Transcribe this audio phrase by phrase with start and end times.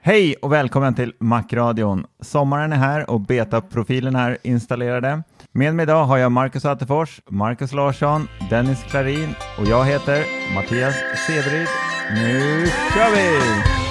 [0.00, 2.06] Hej och välkommen till Macradion.
[2.20, 5.22] Sommaren är här och betaprofilen är installerade.
[5.52, 10.24] Med mig idag har jag Marcus Attefors, Marcus Larsson, Dennis Klarin och jag heter
[10.54, 10.94] Mattias
[11.26, 11.68] Severyd.
[12.14, 13.87] Nu kör vi!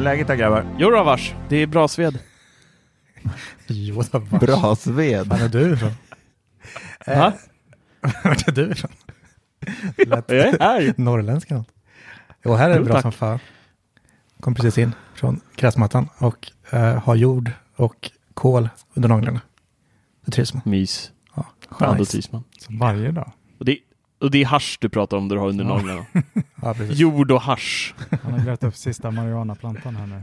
[0.00, 0.74] Är läget där grabbar?
[0.78, 2.18] Jo då vars, det är bra sved.
[3.66, 5.26] Jo, det var Bra sved.
[5.26, 5.92] Var är du ifrån?
[7.06, 7.32] Va?
[8.24, 8.90] Vart är du ifrån?
[10.06, 10.94] Lät Jag är här.
[10.96, 11.68] norrländska något.
[12.44, 13.02] Jo, här är det Jo, bra tack.
[13.02, 13.38] som fan.
[14.40, 19.40] Kom precis in från gräsmattan och eh, har jord och kol under naglarna.
[20.24, 20.62] Det trivs man.
[20.64, 21.10] Mys.
[21.36, 21.46] Ja,
[21.80, 22.12] Ja, då nice.
[22.12, 22.44] trivs man.
[22.68, 23.32] Varje dag.
[23.58, 23.78] Och det,
[24.20, 25.76] och det är hasch du pratar om, du har under Ja.
[25.76, 26.04] naglarna.
[26.62, 26.74] Ja.
[26.90, 27.94] Jord och hasch.
[28.22, 30.22] Han har grävt upp sista marijuanaplantan här nu.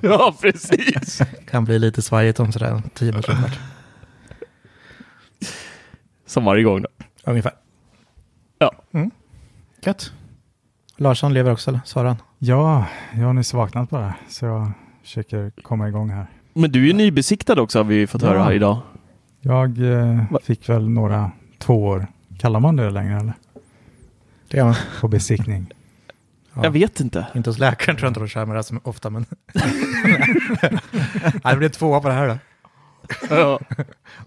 [0.02, 1.20] Ja, precis.
[1.50, 3.36] Kan bli lite svajigt om sådär tio minuter.
[6.26, 6.88] Som varje gång då.
[7.24, 7.52] Ungefär.
[8.58, 8.72] Ja.
[8.92, 9.10] Mm.
[9.84, 10.12] Gött.
[10.96, 11.80] Larsson lever också, eller?
[11.84, 12.16] Svarar han?
[12.38, 14.72] Ja, jag har nyss vaknat bara, så jag
[15.02, 16.26] försöker komma igång här.
[16.54, 18.28] Men du är ju nybesiktad också har vi fått Ja.
[18.28, 18.78] höra idag.
[19.40, 22.06] Jag eh, fick väl några tvåor,
[22.42, 23.32] kallar man det längre eller?
[24.48, 24.74] Det gör man.
[25.00, 25.66] På besiktning.
[26.54, 26.64] Ja.
[26.64, 27.26] Jag vet inte.
[27.34, 29.26] Inte hos läkaren tror jag inte de kör med det här så ofta, men...
[31.50, 32.38] Det blir tvåa på det här då.
[33.30, 33.60] Ja.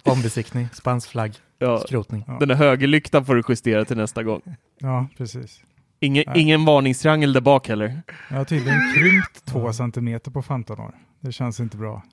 [0.03, 1.77] Ombesiktning, spansk flagg, Ja.
[1.79, 2.23] skrotning.
[2.27, 2.37] Ja.
[2.39, 4.41] Den där högerlyktan får du justera till nästa gång.
[4.79, 5.61] Ja, precis.
[5.99, 6.41] Ingen, Nej.
[6.41, 8.01] ingen varningstriangel där bak heller.
[8.29, 10.91] Jag har tydligen krympt två centimeter på 15 år.
[11.19, 12.03] Det känns inte bra.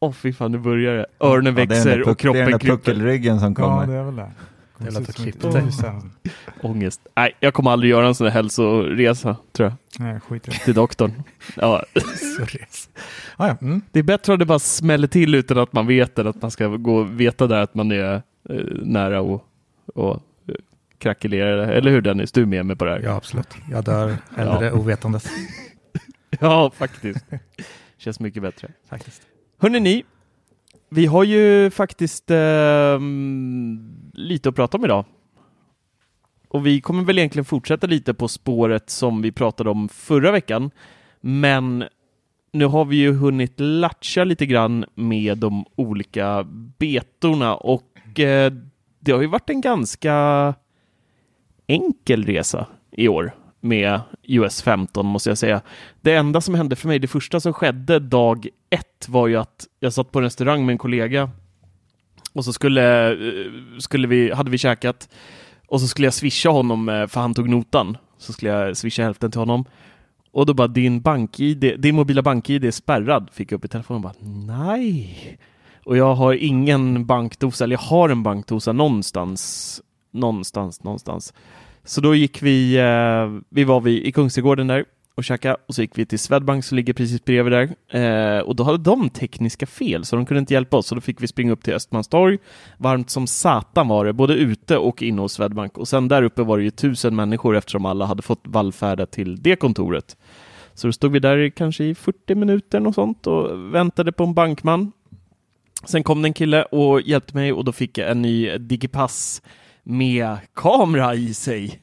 [0.00, 1.06] Åh fy fan, nu börjar det.
[1.20, 2.76] Öronen Ja, växer där puck- och Det är den kroppen där krymper.
[2.76, 3.86] puckelryggen som Ja, kommer.
[3.86, 4.30] det är väl det.
[4.86, 5.64] Ett klippte.
[6.62, 7.00] Ångest.
[7.16, 10.04] Nej, jag kommer aldrig göra en sån här hälsoresa, tror jag.
[10.04, 10.58] Nej, skit i det.
[10.58, 11.22] Till doktorn.
[11.56, 11.84] Ja.
[13.36, 13.56] Ah, ja.
[13.60, 13.82] mm.
[13.92, 16.50] det är bättre att det bara smäller till utan att man vet det, att man
[16.50, 18.14] ska gå och veta där att man är
[18.48, 19.44] eh, nära och,
[19.94, 20.14] och
[20.48, 20.54] eh,
[20.98, 21.72] krackelera.
[21.72, 23.00] Eller hur Dennis, du är med mig på det här?
[23.00, 23.48] ja, absolut.
[23.70, 24.72] Jag dör hellre Ja.
[24.72, 25.26] ovetandes.
[26.40, 27.24] Ja, faktiskt.
[27.98, 28.68] Känns mycket bättre.
[28.88, 29.22] Faktiskt.
[29.58, 30.04] Hörrni ni,
[30.88, 35.04] vi har ju faktiskt ehm, lite att prata om idag.
[36.48, 40.70] Och vi kommer väl egentligen fortsätta lite på spåret som vi pratade om förra veckan.
[41.20, 41.84] Men
[42.52, 46.46] nu har vi ju hunnit latcha lite grann med de olika
[46.78, 48.52] betorna och eh,
[49.00, 50.54] det har ju varit en ganska
[51.66, 55.60] enkel resa i år med US 15 måste jag säga.
[56.00, 59.66] Det enda som hände för mig, det första som skedde dag ett var ju att
[59.80, 61.30] jag satt på en restaurang med en kollega
[62.38, 63.18] och så skulle, eh,
[63.78, 65.08] skulle vi, hade vi käkat
[65.66, 67.96] och så skulle jag swisha honom eh, för han tog notan.
[68.18, 69.64] Så skulle jag swisha hälften till honom.
[70.32, 74.04] Och då bara din bank-id, din mobila bank-id är spärrad, fick jag upp i telefonen.
[74.04, 75.38] och Bara, Nej!
[75.84, 79.82] Och jag har ingen bankdosa, eller jag har en bankdosa någonstans,
[80.12, 81.34] någonstans, någonstans.
[81.84, 84.84] Så då gick vi, eh, vi var vi i Kungsträdgården där
[85.18, 87.98] och käkade och så gick vi till Swedbank som ligger precis bredvid där.
[88.00, 91.00] Eh, och då hade de tekniska fel så de kunde inte hjälpa oss så då
[91.00, 92.38] fick vi springa upp till Östmanstorg.
[92.76, 95.78] Varmt som satan var det, både ute och inne hos Swedbank.
[95.78, 99.42] Och sen där uppe var det ju tusen människor eftersom alla hade fått vallfärda till
[99.42, 100.16] det kontoret.
[100.74, 104.34] Så då stod vi där kanske i 40 minuter och sånt och väntade på en
[104.34, 104.92] bankman.
[105.84, 109.42] Sen kom det en kille och hjälpte mig och då fick jag en ny Digipass
[109.82, 111.82] med kamera i sig.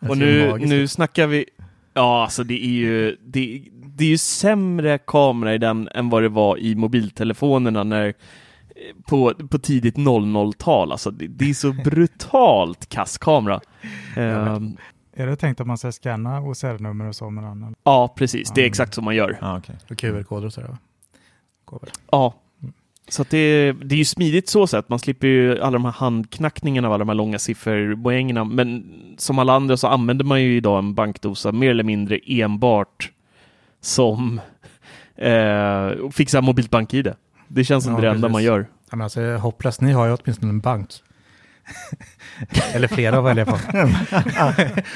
[0.00, 1.44] Det Och nu, nu snackar vi...
[1.98, 3.16] Ja, alltså det är ju...
[3.24, 8.14] Det, det är ju sämre kamera i den än vad det var i mobiltelefonerna när
[9.06, 10.92] på, på tidigt 00-tal.
[10.92, 13.60] Alltså det, det är så brutalt kass kamera.
[14.16, 14.76] Ehm,
[15.14, 17.74] Är det tänkt att man ska scanna OCR-nummer och så med den?
[17.82, 18.50] ja, precis.
[18.50, 19.38] Det är exakt så man gör.
[19.40, 19.76] Ja, okej.
[19.90, 20.76] Och QR-koder och sådär.
[22.10, 22.34] Ja.
[23.08, 24.88] Så att det, det är ju smidigt så sätt.
[24.88, 28.44] Man slipper ju alla de här handknackningarna av alla de här långa sifferpoängerna.
[28.44, 28.84] Men
[29.16, 33.10] som alla andra så använder man ju idag en bankdosa mer eller mindre enbart
[33.80, 34.40] som
[35.16, 37.12] eh, fixa mobilt bank-id.
[37.48, 38.66] Det känns som Ja, det enda man gör.
[38.90, 40.90] Ja, men alltså, hopplöst, ni har ju åtminstone en bank.
[42.74, 43.58] Eller flera att välja på.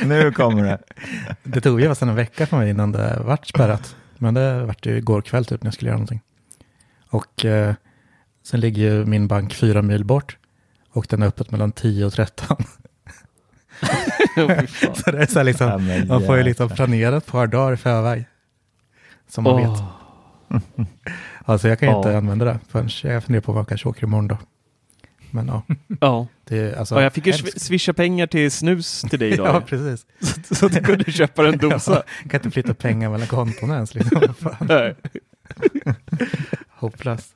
[0.05, 0.79] Nu kommer det.
[1.43, 3.97] Det tog ju nästan en vecka för mig innan det vart spärrat.
[4.19, 6.21] Men det vart ju igår kväll typ när jag skulle göra någonting.
[7.09, 7.75] Och eh,
[8.43, 10.37] sen ligger ju min bank fyra mil bort.
[10.91, 12.57] Och den är öppet mellan 10 och 13.
[14.95, 17.73] Så det är så Ja, liksom, men man får ju liksom planera ett par dagar
[17.73, 18.25] i förväg.
[19.29, 19.69] Som man vet.
[19.69, 19.89] Åh.
[21.45, 22.17] Alltså jag kan ju inte Ja.
[22.19, 24.39] använda det förrän jag funderar på vad jag kanske åker imorgon då.
[25.31, 25.63] Men ja,
[26.01, 26.27] Ja.
[26.45, 26.95] det är alltså.
[26.95, 29.67] ja, jag fick ju swisha pengar till snus till dig Ja, idag.
[29.67, 30.07] precis.
[30.49, 31.93] så, så du kunde köpa en dosa.
[31.95, 33.95] Ja, kan inte flytta pengar mellan konton ens.
[33.95, 34.35] Liksom.
[34.61, 34.95] Nej.
[36.69, 37.35] Hopplöst.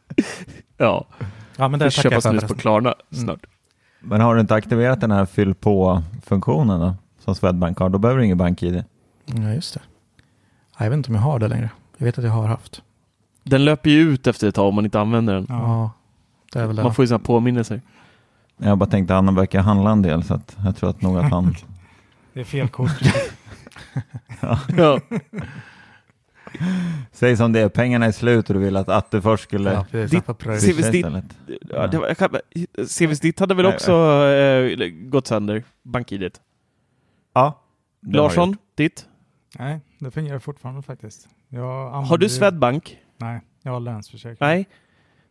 [0.77, 1.07] Ja,
[1.59, 2.55] Ja, men det tackar köpa jag för snus på.
[2.55, 3.25] Klarna Mm.
[3.25, 3.47] snart.
[4.01, 6.95] Men har du inte aktiverat den här fyll på-funktionen då?
[7.25, 8.85] Som Swedbank har, då behöver du ingen bank-id.
[9.25, 9.81] Ja, just det.
[10.79, 11.71] Ja, Jag vet inte om jag har det längre.
[11.97, 12.83] Jag vet att jag har haft.
[13.43, 15.47] Den löper ju ut efter ett tag om man inte använder den.
[15.49, 15.55] Ja.
[15.63, 15.91] Ja,
[16.53, 16.83] det är väl det.
[16.83, 17.81] Man får ju sådana påminnelser.
[18.57, 21.19] Jag bara tänkte att han verkar handla en del så att jag tror att nog
[21.19, 21.55] att han...
[22.33, 22.91] Det är fel kort.
[24.77, 25.01] Ja.
[27.13, 29.73] Säg som det är, pengarna är slut och du vill att Atte först skulle...
[29.73, 29.85] Ja,
[32.89, 33.93] CVs ditt hade väl också
[34.27, 36.39] eh, gått sönder, bank-id?
[37.35, 37.63] Ja.
[38.07, 39.07] Larsson, ditt?
[39.59, 41.29] Nej, det fungerar fortfarande faktiskt.
[41.49, 42.99] Jag Har du Swedbank?
[43.17, 44.37] Nej, jag har Länsförsäkring.
[44.41, 44.69] Nej.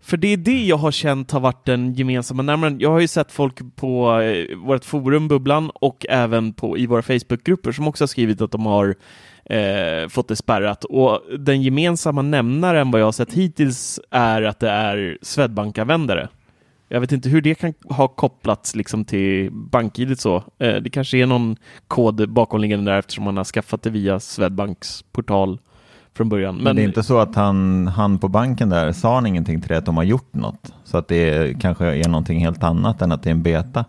[0.05, 2.79] För det är det jag har känt har varit den gemensamma nämnaren.
[2.79, 7.01] Jag har ju sett folk på eh, vårt forum Bubblan och även på, i våra
[7.01, 8.95] Facebookgrupper som också har skrivit att de har
[9.45, 10.83] eh, fått det spärrat.
[10.83, 16.29] Och den gemensamma nämnaren vad jag har sett hittills är att det är Swedbank-användare.
[16.89, 20.35] Jag vet inte hur det kan ha kopplats liksom till bankID så.
[20.35, 21.55] Eh, det kanske är någon
[21.87, 25.59] kod bakomliggande där eftersom man har skaffat det via Swedbanks portal
[26.15, 26.57] från början.
[26.57, 29.69] Men, det är inte så att han, han på banken där, sa han ingenting till
[29.69, 30.73] dig att de har gjort något?
[30.83, 33.85] Så att det kanske är någonting helt annat än att det är en beta?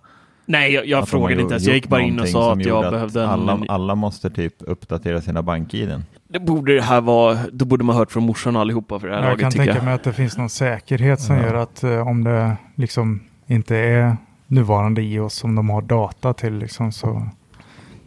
[0.47, 1.67] Nej, jag, jag frågade inte ens.
[1.67, 3.29] Jag gick bara in och sa att jag behövde en...
[3.29, 6.03] alla, alla måste typ uppdatera sina bank-id.
[6.29, 7.39] Det borde det här vara...
[7.53, 9.79] Då borde man hört från morsan allihopa för det här Jag laget, kan tycker tänka
[9.79, 9.85] jag.
[9.85, 11.43] mig att det finns någon säkerhet som Ja.
[11.43, 16.55] gör att eh, om det liksom inte är nuvarande iOS som de har data till
[16.55, 17.29] liksom så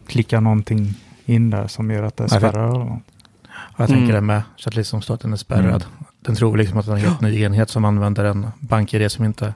[0.06, 0.94] klickar någonting
[1.24, 2.98] in där som gör att det- spärrar
[3.80, 3.90] något.
[3.90, 4.14] Jag tänker Mm.
[4.14, 4.42] det med.
[4.56, 5.64] Så att liksom den är spärrad.
[5.64, 6.04] Mm.
[6.20, 9.24] Den tror liksom att den är en helt ny enhet som använder en bank-id som
[9.24, 9.54] inte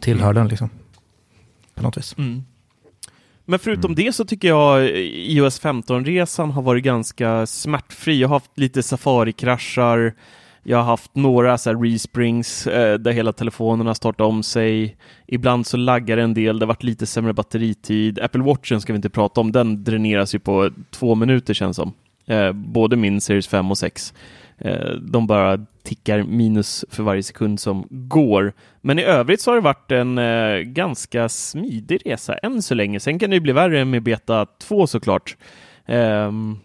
[0.00, 0.70] tillhör den liksom.
[1.74, 2.14] På något vis.
[2.18, 2.42] Mm.
[3.44, 4.04] Men förutom Mm.
[4.04, 8.20] det så tycker jag iOS 15-resan har varit ganska smärtfri.
[8.20, 10.14] Jag har haft lite Safari-kraschar.
[10.62, 14.96] Jag har haft några så här resprings eh, där hela telefonerna startar om sig.
[15.26, 16.58] Ibland så laggar det en del.
[16.58, 18.18] Det har varit lite sämre batteritid.
[18.20, 19.52] Apple Watchen ska vi inte prata om.
[19.52, 21.92] Den dräneras ju på två minuter känns som.
[22.28, 24.14] Eh, både min Series 5 och 6.
[24.58, 28.52] Eh, de bara tickar minus för varje sekund som går.
[28.80, 33.00] Men i övrigt så har det varit en eh, ganska smidig resa än så länge.
[33.00, 35.36] Sen kan det ju bli värre med beta 2 såklart.
[35.86, 36.56] Ehm,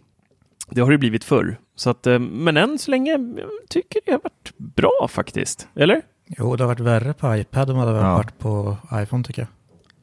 [0.69, 1.57] det har det blivit förr.
[1.75, 3.29] Så att, eh, men än så länge jag
[3.69, 5.67] tycker det har varit bra faktiskt.
[5.75, 6.01] Eller?
[6.37, 8.15] Jo, det har varit värre på iPad än vad det har Ja.
[8.17, 9.49] varit på iPhone tycker jag.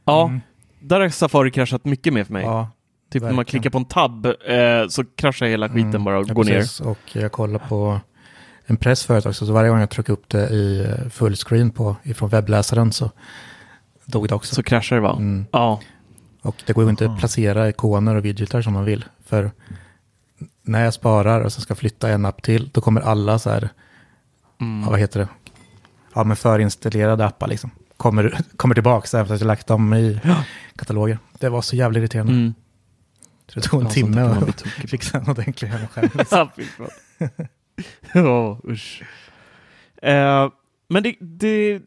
[0.05, 0.40] Ja, Mm.
[0.81, 2.45] där har Safari kraschat mycket mer för mig.
[2.45, 2.71] Ja,
[3.11, 6.26] typ när man klickar på en tab eh, så kraschar hela skiten Mm, bara och
[6.29, 6.59] ja, går ner.
[6.61, 6.81] precis.
[6.81, 8.00] Och jag kollar på
[8.67, 11.97] en press förut också, så varje gång jag trycker upp det i eh, fullscreen på,
[12.02, 13.11] ifrån webbläsaren så
[14.07, 14.55] dog det också.
[14.55, 15.12] Så kraschar det va?
[15.19, 15.47] Mm.
[15.52, 15.81] Ja.
[16.43, 19.05] Och det går ju inte att placera ikoner och widgetar som man vill.
[19.26, 19.50] För
[20.62, 23.69] när jag sparar och så ska flytta en app till, då kommer alla så här,
[24.61, 24.83] Mm.
[24.85, 25.29] ja, vad heter det?
[26.14, 27.71] Ja, men förinstallerade appar liksom.
[27.97, 30.21] kommer, kommer tillbaka efter att jag lagt dem i
[30.76, 31.19] kataloger.
[31.38, 32.33] Det var så jävla irriterande.
[32.33, 32.55] Mm.
[33.52, 36.11] Så det tog en Ja, timme att fixa en ordentlig skärm.
[38.14, 39.02] Ja, usch.
[40.02, 40.50] Eh,
[40.88, 41.83] men det, det,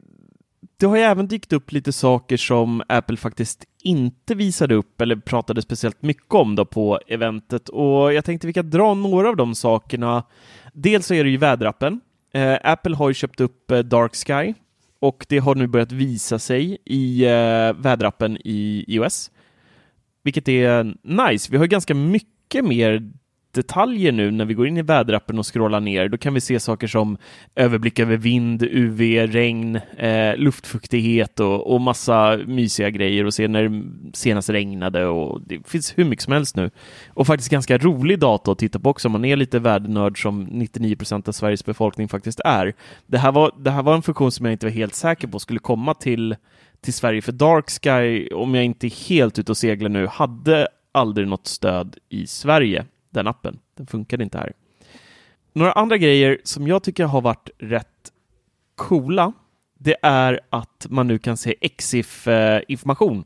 [0.78, 5.16] det har ju även dykt upp lite saker som Apple faktiskt inte visade upp eller
[5.16, 9.36] pratade speciellt mycket om då på eventet och jag tänkte vi kan dra några av
[9.36, 10.24] de sakerna.
[10.74, 12.02] Dels så är det ju väderappen.
[12.34, 14.54] Eh, Apple har ju köpt upp eh, Dark Sky
[15.00, 19.32] och det har nu börjat visa sig i eh, väderappen i iOS.
[20.24, 21.52] Vilket är nice.
[21.52, 23.12] Vi har ganska mycket mer
[23.54, 26.10] detaljer nu när vi går in i väderappen och scrollar ner.
[26.10, 27.18] Då kan vi se saker som
[27.56, 33.70] överblick över vind, UV, regn, eh, luftfuktighet och, och massa mysiga grejer och se när
[33.70, 36.72] det senast regnade och det finns hur mycket som helst nu.
[37.08, 40.44] Och faktiskt ganska rolig data att titta på också om man är lite vädernörd som
[40.44, 42.74] 99 procent av Sveriges befolkning faktiskt är.
[43.08, 45.40] Det här, var, det här var en funktion som jag inte var helt säker på
[45.40, 46.36] skulle komma till
[46.84, 50.68] till Sverige för Dark Sky, om jag inte är helt ute och seglar nu, hade
[50.92, 53.60] aldrig något stöd i Sverige, den appen.
[53.76, 54.54] Den funkade inte här.
[55.54, 58.12] Några andra grejer som jag tycker har varit rätt
[58.76, 59.34] coola,
[59.80, 63.24] det är att man nu kan se EXIF-information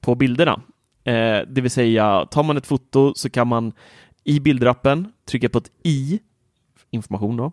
[0.00, 0.62] på bilderna.
[1.04, 3.72] Eh, det vill säga, tar man ett foto så kan man
[4.24, 6.20] i bilderappen trycka på ett i,
[6.90, 7.52] information då,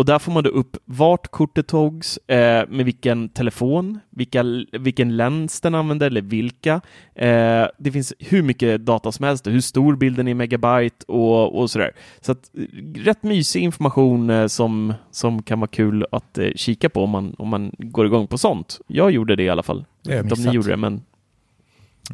[0.00, 5.16] och där får man då upp vart kortet togs, eh, med vilken telefon, vilka, vilken
[5.16, 6.80] lens den använde eller vilka.
[7.14, 11.60] Eh, det finns hur mycket data som helst, hur stor bilden är i megabyte och,
[11.60, 11.90] och sådär.
[12.20, 12.64] Så att, eh,
[13.04, 17.34] rätt mysig information eh, som, som kan vara kul att eh, kika på om man,
[17.38, 18.80] om man går igång på sånt.
[18.86, 19.84] Jag gjorde det i alla fall.
[20.02, 21.02] Jag Inte om ni gjorde det, men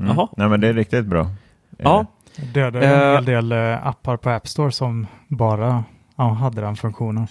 [0.01, 0.09] Mm.
[0.17, 0.29] Jaha.
[0.37, 1.27] Nej, men det är riktigt bra.
[1.79, 2.07] ja.
[2.55, 3.15] Dödade en Eh.
[3.15, 3.53] hel del
[3.83, 5.85] appar på App Store som bara
[6.17, 7.27] ja, hade den funktionen.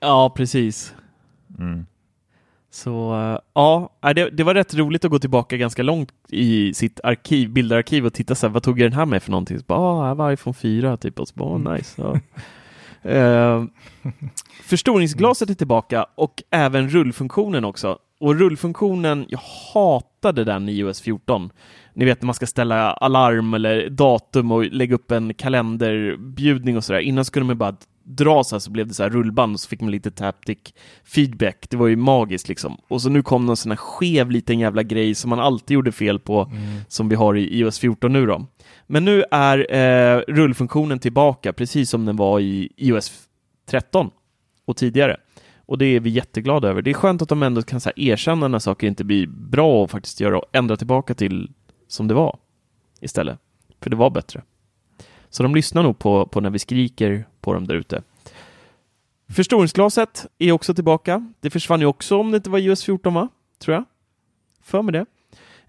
[0.00, 0.94] Ja, precis.
[1.58, 1.86] Mm.
[2.70, 2.90] Så
[3.54, 7.50] ja, nej, det, det var rätt roligt att gå tillbaka ganska långt i sitt arkiv,
[7.50, 9.58] bildarkiv och titta så här, vad tog jag den här med för någonting?
[9.58, 12.02] Så bara, ah, här var iPhone 4 typ och så bara, oh, nice.
[12.02, 12.20] Ja.
[13.02, 13.64] Eh,
[14.62, 17.98] förstoringsglaset är tillbaka och även rullfunktionen också.
[18.20, 19.40] Och rullfunktionen, jag
[19.74, 21.50] hatade den i iOS 14.
[21.94, 26.84] Ni vet när man ska ställa alarm eller datum och lägga upp en kalenderbjudning och
[26.84, 27.00] sådär.
[27.00, 27.76] Innan skulle man bara
[28.08, 30.58] dra så här så blev det så här rullband och så fick man lite taptic
[31.04, 31.66] feedback.
[31.70, 32.76] Det var ju magiskt liksom.
[32.88, 35.92] Och så nu kom någon sån här skev liten jävla grej som man alltid gjorde
[35.92, 36.52] fel på
[36.88, 38.46] som vi har i iOS 14 nu då.
[38.86, 43.28] Men nu är eh, rullfunktionen tillbaka precis som den var i iOS
[43.66, 44.10] 13
[44.64, 45.16] och tidigare.
[45.66, 46.82] Och det är vi jätteglada över.
[46.82, 49.82] Det är skönt att de ändå kan så här, erkänna när saker inte blir bra
[49.82, 51.50] och faktiskt göra och ändra tillbaka till
[51.88, 52.38] som det var
[53.00, 53.38] istället.
[53.80, 54.42] För det var bättre.
[55.30, 58.02] Så de lyssnar nog på, på när vi skriker på dem där ute.
[59.28, 61.32] Förstoringsglaset är också tillbaka.
[61.40, 63.28] Det försvann ju också om det inte var US 14, va?
[63.58, 63.84] Tror jag.
[64.62, 65.06] För mig det.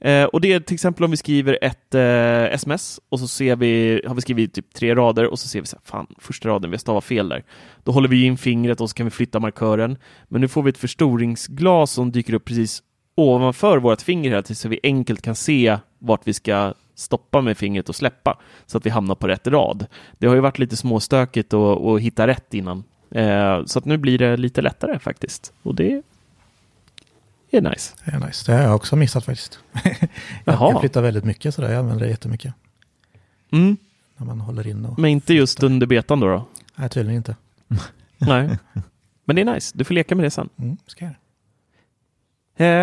[0.01, 3.56] Eh, och det är till exempel om vi skriver ett eh, sms och så ser
[3.56, 6.50] vi, har vi skrivit typ tre rader och så ser vi så här, fan, första
[6.50, 7.44] raden, vi har stavat fel där.
[7.84, 9.98] Då håller vi in fingret och så kan vi flytta markören.
[10.28, 12.84] Men nu får vi ett förstoringsglas som dyker upp precis
[13.16, 17.89] ovanför vårt finger här så vi enkelt kan se vart vi ska stoppa med fingret
[17.89, 19.86] och släppa så att vi hamnar på rätt rad.
[20.18, 22.84] Det har ju varit lite småstökigt att, hitta rätt innan.
[23.12, 25.53] Eh, så att nu blir det lite lättare faktiskt.
[25.63, 26.03] Och det
[27.51, 27.96] är nice.
[28.06, 28.51] Det är nice.
[28.51, 29.60] Det har jag också missat faktiskt.
[29.84, 29.98] jag,
[30.44, 30.72] Jaha.
[30.72, 31.70] jag flyttar väldigt mycket sådär.
[31.70, 32.53] Jag använder det jättemycket.
[33.51, 33.77] Mm,
[34.18, 35.00] När man håller in och...
[35.00, 36.27] men inte just under betan då?
[36.27, 36.46] då?
[36.75, 37.36] Nej, tydligen inte.
[38.18, 38.58] Nej.
[39.25, 39.77] Men det är nice.
[39.77, 40.50] Du får leka med det sen.
[40.58, 41.15] Mm, ska jag.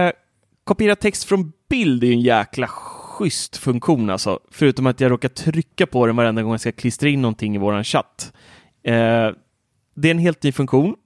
[0.07, 0.13] Eh,
[0.65, 2.67] kopiera text från bild är ju en jäkla
[3.19, 4.41] schysst funktion alltså.
[4.51, 7.59] Förutom att jag råkar trycka på den varenda gång jag ska klistra in någonting i
[7.59, 8.33] våran chatt.
[8.83, 9.31] Eh,
[9.95, 10.97] det är en helt ny funktion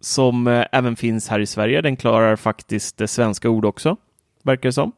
[0.00, 1.82] som eh, även finns här i Sverige.
[1.82, 3.96] Den klarar faktiskt eh, svenska ord också,
[4.42, 4.92] verkar det som.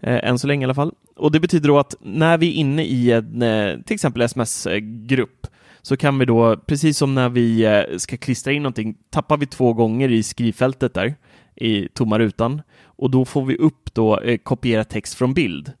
[0.00, 0.92] Eh, än så länge i alla fall.
[1.16, 5.46] Och det betyder då att när vi är inne i en eh, till exempel sms-grupp
[5.82, 9.46] så kan vi då, precis som när vi eh, ska klistra in någonting, tappar vi
[9.46, 11.14] två gånger i skrivfältet där
[11.56, 15.72] i tomma rutan och då får vi upp då eh, kopiera text från bild.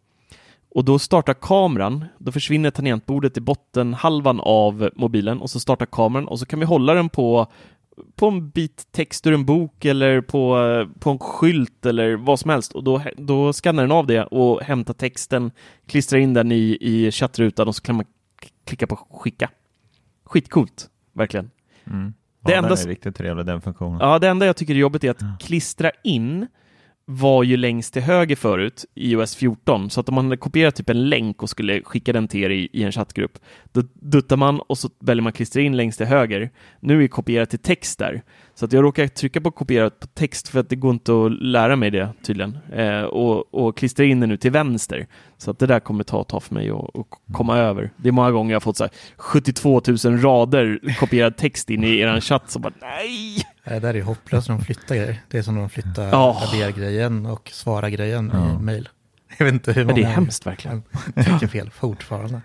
[0.76, 6.28] Och då startar kameran, då försvinner tangentbordet i bottenhalvan av mobilen och så startar kameran
[6.28, 7.46] och så kan vi hålla den på
[8.14, 10.56] på en bit text ur en bok eller på,
[10.98, 14.62] på en skylt eller vad som helst och då, då skannar den av det och
[14.62, 15.50] hämtar texten,
[15.86, 18.04] klistrar in den i, i chattrutan och så kan man
[18.64, 19.50] klicka på skicka.
[20.24, 21.50] Skitcoolt, verkligen.
[21.86, 22.14] Mm.
[22.40, 23.98] Det ja, enda den är riktigt trevlig den funktionen.
[24.00, 26.46] Ja, det enda jag tycker är jobbigt är att klistra in
[27.08, 30.74] var ju längst till höger förut i iOS 14, så att om man hade kopierat
[30.74, 33.38] typ en länk och skulle skicka den till er i, i en chattgrupp,
[33.72, 36.50] då duttar man och så väljer man klistra in längst till höger.
[36.80, 38.22] Nu är kopierat till text där,
[38.54, 41.42] så att jag råkar trycka på kopierat på text för att det går inte att
[41.42, 45.06] lära mig det tydligen, eh, och, och klistra in det nu till vänster.
[45.38, 47.90] Så att det där kommer ta ta för mig att, komma över.
[47.96, 51.84] Det är många gånger jag har fått så här 72 000 rader kopierad text in
[51.84, 53.55] i er chatt, så bara nej!
[53.68, 55.20] Det där är hopplöst när de flyttar grejer.
[55.28, 56.36] Det är som när de flyttar Ja.
[56.52, 58.52] rader-grejen och svara-grejen Ja.
[58.54, 58.88] i mail.
[59.38, 60.82] Jag vet inte hur Men det är många hemskt verkligen.
[61.14, 62.40] trycker fel fortfarande.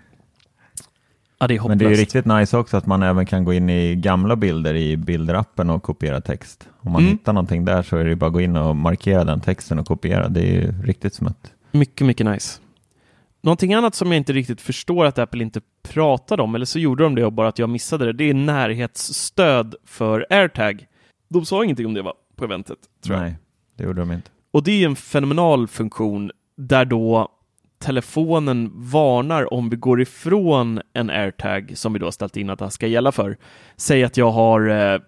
[1.38, 1.78] Ja, det är Men hopplöst.
[1.78, 4.74] det är ju riktigt nice också att man även kan gå in i gamla bilder
[4.74, 6.68] i bilderappen och kopiera text.
[6.80, 7.12] Om man Mm.
[7.12, 9.78] hittar någonting där så är det ju bara att gå in och markera den texten
[9.78, 10.28] och kopiera.
[10.28, 11.52] Det är ju riktigt smutt.
[11.72, 12.60] Mycket, mycket nice.
[13.42, 17.04] Någonting annat som jag inte riktigt förstår att Apple inte pratade om, eller så gjorde
[17.04, 20.86] de det och bara att jag missade det, det är närhetsstöd för AirTag.
[21.32, 23.22] De sa ingenting om det va, på eventet, tror jag.
[23.22, 23.36] Nej,
[23.76, 24.30] det gjorde de inte.
[24.50, 27.28] Och det är en fenomenal funktion där då
[27.78, 32.70] telefonen varnar om vi går ifrån en AirTag som vi då ställt in att det
[32.70, 33.36] ska gälla för.
[33.76, 35.00] Säg att jag har eh,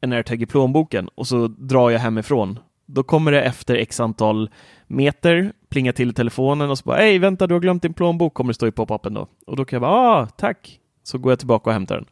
[0.00, 2.58] en AirTag i plånboken och så drar jag hemifrån.
[2.86, 4.50] Då kommer det efter x antal
[4.86, 8.34] meter plinga till i telefonen och så bara hej vänta du har glömt din plånbok
[8.34, 9.28] kommer det stå i pop-upen då.
[9.46, 10.78] Och då kan jag bara ah tack.
[11.02, 12.06] Så går jag tillbaka och hämtar den.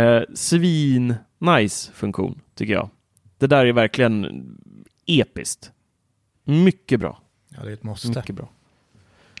[0.00, 2.90] Eh, svin nice funktion tycker jag.
[3.42, 4.44] Det där är verkligen
[5.06, 5.70] episkt.
[6.44, 7.18] Mycket bra.
[7.48, 8.08] Ja, det är ett måste.
[8.08, 8.48] Mycket bra.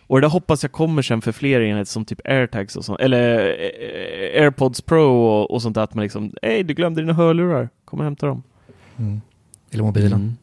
[0.06, 3.00] Och det där hoppas jag kommer sen för fler enheter som typ airtags och sånt,
[3.00, 7.12] eller eh, airpods pro och, och sånt där, att man liksom, hej du glömde dina
[7.12, 8.42] hörlurar, kom och hämta dem.
[8.96, 9.20] Mm.
[9.70, 10.12] Eller mobilen.
[10.12, 10.36] Mm.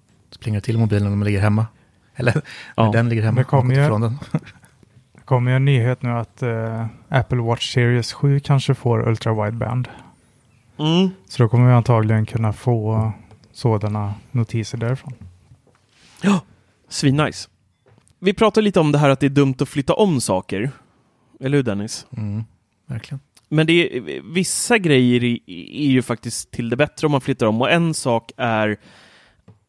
[0.43, 1.67] Det till mobilen när man ligger hemma.
[2.15, 2.41] Eller
[2.75, 2.85] Ja.
[2.85, 3.37] när den ligger hemma.
[3.41, 4.17] Det kommer ju- ifrån den.
[5.13, 9.43] Det kommer ju en nyhet nu att eh, Apple Watch Series 7 kanske får Ultra
[9.45, 9.87] Wideband.
[10.77, 11.09] Mm.
[11.25, 13.11] Så då kommer vi antagligen kunna få
[13.59, 15.13] sådana notiser därifrån.
[16.89, 17.49] Svinnice.
[18.19, 20.71] Vi pratade lite om det här att det är dumt att flytta om saker.
[21.39, 22.07] Eller hur Dennis?
[22.17, 22.43] Mm.
[22.85, 23.19] Verkligen.
[23.49, 25.39] Men det är, vissa grejer är,
[25.71, 28.77] är ju faktiskt till det bättre om man flyttar om och en sak är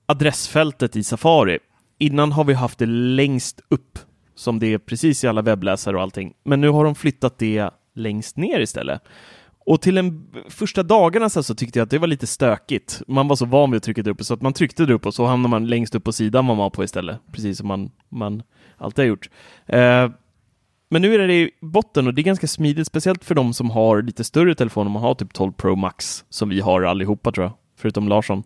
[0.07, 1.59] adressfältet i Safari.
[1.99, 3.99] Innan har vi haft det längst upp
[4.35, 6.35] som det är precis i alla webbläsare och allting.
[6.45, 9.03] Men nu har de flyttat det längst ner istället.
[9.71, 13.03] Och till den första dagarna så, så tyckte jag att det var lite stökigt.
[13.09, 15.09] Man var så van vid att trycka där uppe så att man tryckte där uppe
[15.09, 17.19] och så hamnade man längst upp på sidan man var på istället.
[17.33, 18.43] Precis som man, man
[18.79, 19.31] alltid har gjort.
[19.67, 20.11] Eh,
[20.89, 23.71] men nu är det i botten och det är ganska smidigt, speciellt för de som
[23.71, 24.91] har lite större telefoner.
[24.91, 28.43] Man har typ 12 Pro Max som vi har allihopa tror jag, förutom Larsson.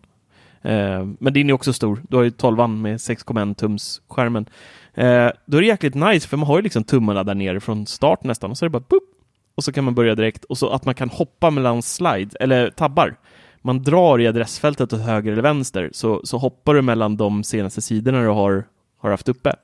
[0.61, 2.01] Eh, men din är också stor.
[2.09, 4.45] Du har ju 12 med 6,1 tums skärmen.
[4.93, 7.85] Eh, då är det jäkligt nice för man har ju liksom tummarna där nere från
[7.85, 9.14] start nästan och så är det bara boop,
[9.55, 12.69] och så kan man börja direkt och så att man kan hoppa mellan slide eller
[12.69, 13.15] tabbar.
[13.61, 17.81] Man drar i adressfältet åt höger eller vänster så, så hoppar du mellan de senaste
[17.81, 18.63] sidorna du har,
[19.01, 19.55] har haft uppe.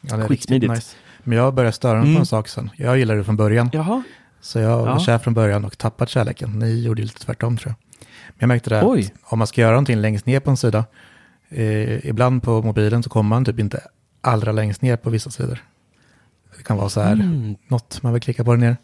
[0.00, 0.72] Ja, det är Skitsmidigt.
[0.72, 0.96] nice.
[1.24, 2.14] Men jag började störa mig Mm.
[2.14, 2.70] på en sak sen.
[2.76, 3.70] Jag gillade det från början.
[3.72, 4.02] Jaha.
[4.40, 4.98] Så jag var Ja.
[4.98, 6.58] kär från början och tappat kärleken.
[6.58, 7.76] Ni gjorde lite tvärtom tror jag.
[8.28, 9.00] Men jag märkte det Oj.
[9.24, 10.84] att om man ska göra någonting längst ner på en sida,
[11.48, 13.80] eh, ibland på mobilen så kommer man typ inte
[14.20, 15.58] allra längst ner på vissa sidor.
[16.56, 17.56] Det kan vara så här, Mm.
[17.68, 18.76] något man vill klicka på det ner.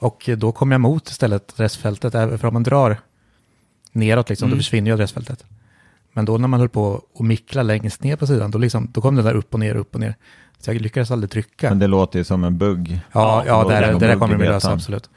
[0.00, 3.00] Och då kommer jag mot istället adressfältet, för om man drar
[3.92, 4.58] neråt liksom, Mm.
[4.58, 5.44] då försvinner ju adressfältet.
[6.12, 9.00] Men då när man höll på att mickla längst ner på sidan, då, liksom, då
[9.00, 10.14] kom den där upp och ner, upp och ner.
[10.58, 11.68] Så jag lyckades aldrig trycka.
[11.68, 13.00] Men det låter ju som en bugg.
[13.12, 15.10] Ja, ja, och det, där, det där kommer de lösa, absolut.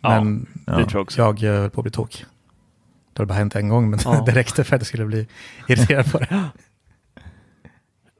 [0.00, 0.72] Ja, Men Ja.
[0.78, 2.24] Det tror jag eh, höll på att bli tokig.
[3.12, 4.22] Det har bara hänt en gång, men Ja.
[4.26, 5.26] det räckte för att jag skulle bli
[5.68, 6.26] irriterad på det.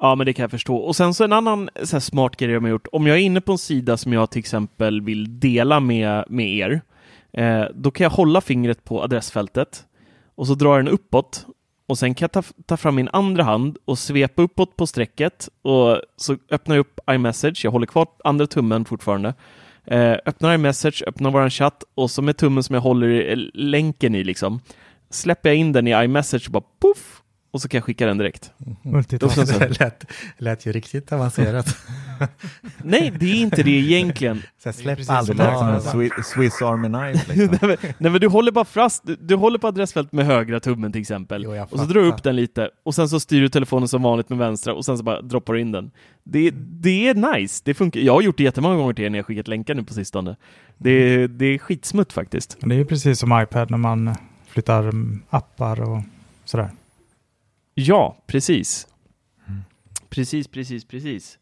[0.01, 0.77] Ja, men det kan jag förstå.
[0.77, 2.87] Och sen så en annan så här, smart grej de har gjort.
[2.93, 6.49] Om jag är inne på en sida som jag till exempel vill dela med, med
[6.49, 6.81] er,
[7.33, 9.85] eh, då kan jag hålla fingret på adressfältet
[10.35, 11.47] och så drar den uppåt
[11.89, 15.49] och sen kan jag ta, ta fram min andra hand och svepa uppåt på strecket
[15.63, 17.65] och så öppnar jag upp iMessage.
[17.65, 19.35] Jag håller kvar andra tummen fortfarande.
[19.85, 24.15] Eh, öppnar iMessage, öppnar vår chatt och så med tummen som jag håller eh, länken
[24.15, 24.61] i liksom
[25.11, 28.19] släpper jag in den i iMessage och bara poff och så kan jag skicka den
[28.19, 28.53] direkt.
[28.83, 29.47] Multitasking.
[29.47, 30.05] så- Det lät,
[30.39, 31.77] lät ju riktigt avancerat.
[32.83, 34.43] Nej, det är inte det egentligen.
[34.65, 35.29] Så släpp precis allt.
[35.37, 37.33] Det Swiss Army Knife.
[37.33, 37.59] Liksom.
[37.69, 40.61] nej, men, nej, men du håller bara fast, du, du håller på adressfältet med högra
[40.61, 41.43] tummen till exempel.
[41.45, 44.03] Jo, och så drar du upp den lite och sen så styr du telefonen som
[44.03, 45.91] vanligt med vänstra och sen så bara droppar du in den.
[46.25, 48.01] Det, det är nice, det funkar.
[48.01, 50.37] Jag har gjort det jättemånga gånger till er när jag skickat länkar nu på sistone.
[50.79, 52.57] Det, det är skitsmutt faktiskt.
[52.61, 54.15] Men Det är ju precis som iPad när man
[54.49, 54.93] flyttar
[55.31, 56.03] appar och
[56.45, 56.71] sådär.
[57.81, 58.87] Ja, precis.
[60.11, 61.39] Precis, precis, precis.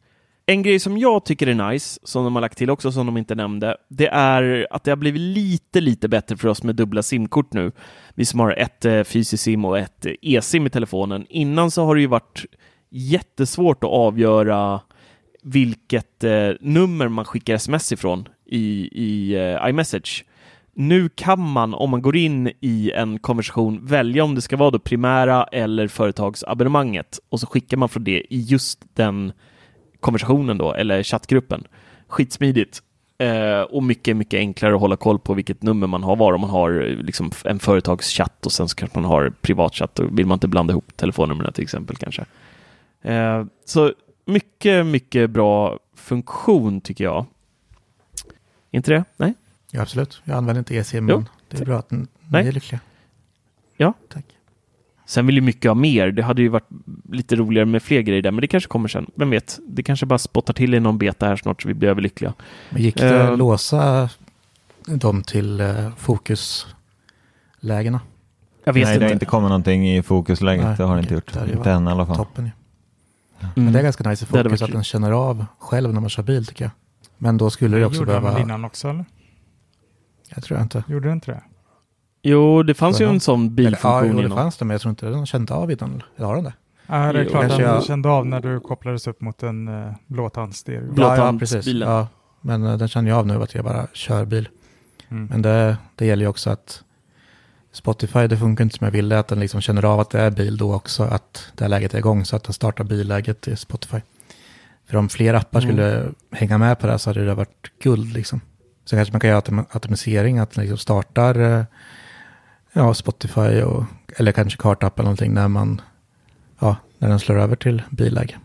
[0.47, 3.17] En grej som jag tycker är nice, som de har lagt till också, som de
[3.17, 7.03] inte nämnde, det är att det har blivit lite, lite bättre för oss med dubbla
[7.03, 7.73] simkort nu.
[8.15, 11.27] Vi som har ett eh, fysiskt sim och ett eh, e-sim i telefonen.
[11.29, 12.45] Innan så har det ju varit
[12.91, 14.81] jättesvårt att avgöra
[15.43, 20.25] vilket eh, nummer man skickar sms ifrån i, i eh, iMessage.
[20.79, 24.71] Nu kan man, om man går in i en konversation, välja om det ska vara
[24.71, 29.33] då primära eller företagsabonnemanget och så skickar man från det i just den
[30.01, 31.65] konversationen då, eller chattgruppen.
[32.09, 32.83] Skitsmidigt.
[33.19, 36.33] Eh, och mycket, mycket enklare att hålla koll på vilket nummer man har var.
[36.33, 39.95] Om man har eh, liksom en företagschatt och sen så kanske man har privatchatt.
[39.95, 42.25] Då vill man inte blanda ihop telefonnumren till exempel kanske.
[43.03, 43.93] Eh, så
[44.25, 47.27] mycket, mycket bra funktion tycker jag.
[48.71, 49.05] Inte det?
[49.17, 49.35] Nej?
[49.77, 50.23] Ja, absolut.
[50.25, 51.25] Jag använder inte EC, men Jo.
[51.49, 52.49] det är bra att ni Nej.
[52.49, 52.81] är lyckliga.
[53.77, 53.93] Ja.
[54.13, 54.25] Tack.
[55.07, 56.11] Sen vill ju mycket ha mer.
[56.11, 56.69] Det hade ju varit
[57.13, 59.11] lite roligare med fler grejer där, men det kanske kommer sen.
[59.15, 59.59] Vem vet?
[59.67, 62.33] Det kanske bara spottar till i någon beta här snart så vi blir överlyckliga.
[62.71, 63.31] Men gick det Eh.
[63.31, 64.09] att låsa
[64.87, 68.01] dem till eh, fokuslägena?
[68.65, 68.99] Jag vet Nej, inte.
[68.99, 70.65] det har inte kommit någonting i fokusläget.
[70.65, 71.37] Nej, det har det inte gjort.
[71.53, 72.17] Inte än i alla fall.
[72.17, 72.51] Toppen ju.
[73.41, 73.53] Mm.
[73.55, 76.23] Men det är ganska nice i fokus att den känner av själv när man kör
[76.23, 76.71] bil tycker jag.
[77.19, 78.33] Men då skulle det också gjorde behöva...
[78.33, 79.05] väl innan också eller?
[80.35, 80.85] Jag tror inte.
[80.89, 81.43] Gjorde det inte det?
[82.23, 84.81] Jo, det fanns ju en sån Eller, ja, bilfunktion jo, det fanns det, men jag
[84.81, 86.03] tror inte den kände av innan.
[86.17, 86.53] Eller har den det?
[86.87, 89.93] Ja, det är klart den jag- kände av när du kopplades upp mot en uh,
[90.07, 90.93] blåtandstereo.
[90.93, 91.67] Blå- ja, ja, precis.
[91.67, 92.09] Ja,
[92.41, 94.49] men eh, den känner jag av nu att jag bara kör bil.
[95.09, 95.27] Mm.
[95.27, 96.83] Men det, det gäller ju också att
[97.73, 100.31] Spotify, det funkar inte som jag ville, att den liksom känner av att det är
[100.31, 103.57] bil då också, att det här läget är igång, så att den startar billäget i
[103.57, 103.97] Spotify.
[104.89, 105.71] För om fler appar Mm.
[105.73, 108.41] skulle hänga med på det här så hade det varit guld liksom.
[108.87, 111.65] Så kanske man kan göra autom- automatisering, att den liksom startar eh,
[112.73, 113.85] ja, Spotify och,
[114.17, 115.81] eller kanske kartapp eller någonting när man,
[116.59, 118.37] ja, när den slår över till billäge.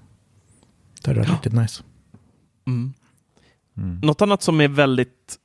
[1.02, 1.34] Det hade varit Ja.
[1.36, 1.84] riktigt nice.
[2.68, 2.94] Mm.
[3.78, 4.00] Mm.
[4.04, 5.38] Något annat som är väldigt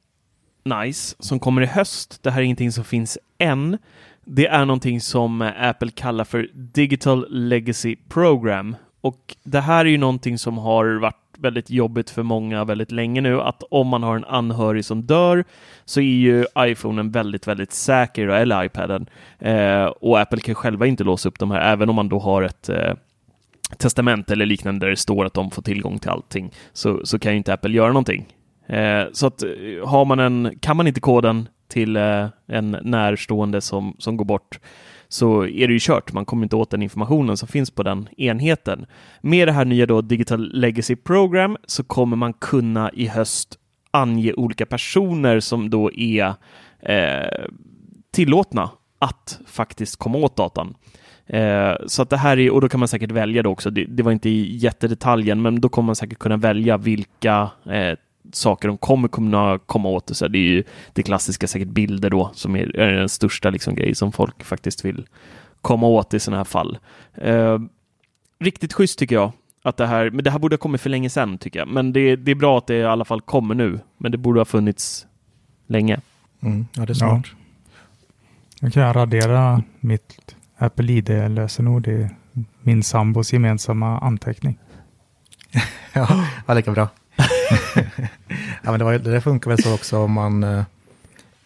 [0.64, 3.78] nice, som kommer i höst, det här är ingenting som finns än,
[4.24, 8.76] det är någonting som eh, Apple kallar för Digital Legacy Program.
[9.00, 13.20] Och det här är ju någonting som har varit väldigt jobbigt för många väldigt länge
[13.20, 15.44] nu, att om man har en anhörig som dör
[15.84, 19.06] så är ju iPhonen väldigt, väldigt säker, eller iPaden.
[19.38, 22.42] Eh, och Apple kan själva inte låsa upp de här, även om man då har
[22.42, 22.94] ett eh,
[23.78, 27.32] testament eller liknande där det står att de får tillgång till allting, så, så kan
[27.32, 28.26] ju inte Apple göra någonting.
[28.66, 29.50] Eh, så att eh,
[29.86, 34.58] har man en, kan man inte koden till eh, en närstående som, som går bort
[35.08, 36.12] så är det ju kört.
[36.12, 38.86] Man kommer inte åt den informationen som finns på den enheten.
[39.20, 43.58] Med det här nya då Digital Legacy Program så kommer man kunna i höst
[43.90, 46.34] ange olika personer som då är
[46.80, 47.46] eh,
[48.12, 50.74] tillåtna att faktiskt komma åt datan.
[51.26, 53.84] Eh, så att det här är, och då kan man säkert välja då också, det,
[53.84, 57.98] det var inte i jättedetaljen, men då kommer man säkert kunna välja vilka eh,
[58.32, 60.16] saker de kommer kunna komma åt.
[60.16, 63.74] Så det är ju det klassiska säkert bilder då som är, är den största liksom
[63.74, 65.06] grej som folk faktiskt vill
[65.62, 66.78] komma åt i sådana här fall.
[67.14, 67.58] Eh,
[68.38, 69.32] riktigt schysst tycker jag.
[69.62, 71.68] Att det här, men det här borde ha kommit för länge sedan tycker jag.
[71.68, 73.80] Men det, det är bra att det i alla fall kommer nu.
[73.98, 75.06] Men det borde ha funnits
[75.66, 76.00] länge.
[76.40, 77.26] Mm, ja, det är smart.
[78.60, 82.08] Kan jag radera mitt Apple ID-lösenord i
[82.62, 84.58] min sambos gemensamma anteckning.
[85.92, 86.88] Ja, ja lika bra.
[88.62, 90.64] ja, men det, var, det där funkar väl så också om man, eh,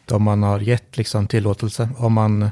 [0.05, 1.89] då man har gett liksom tillåtelse.
[1.97, 2.51] Om man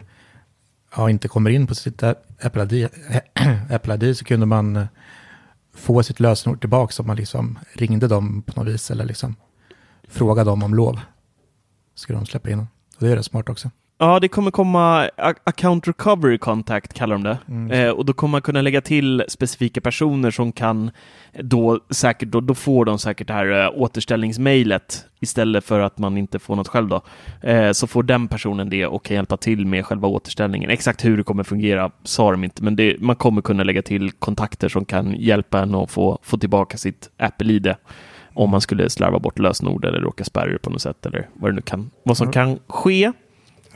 [0.96, 2.88] ja, inte kommer in på sitt Apple ID,
[3.70, 4.86] Apple ID så kunde man eh,
[5.74, 9.36] få sitt lösenord tillbaka om man liksom ringde dem på något vis eller liksom
[10.08, 11.00] frågade dem om lov.
[11.94, 12.58] Skulle de släppa in.
[12.58, 12.66] Och
[12.98, 13.70] det är rätt smart också.
[14.00, 15.10] Ja, det kommer komma
[15.44, 17.38] Account Recovery Contact kallar de det.
[17.48, 17.70] Mm.
[17.70, 20.90] Eh, och då kommer man kunna lägga till specifika personer som kan
[21.40, 26.18] då säkert, då, då får de säkert det här eh, återställningsmejlet istället för att man
[26.18, 27.02] inte får något själv då.
[27.42, 30.70] Eh, så får den personen det och kan hjälpa till med själva återställningen.
[30.70, 34.12] Exakt hur det kommer fungera sa de inte, men det, man kommer kunna lägga till
[34.12, 37.74] kontakter som kan hjälpa en att få, få tillbaka sitt Apple-ID
[38.34, 41.50] om man skulle slarva bort lösenord eller råka spärra det på något sätt eller vad
[41.50, 42.32] det nu kan, vad som Ja.
[42.32, 43.12] kan ske.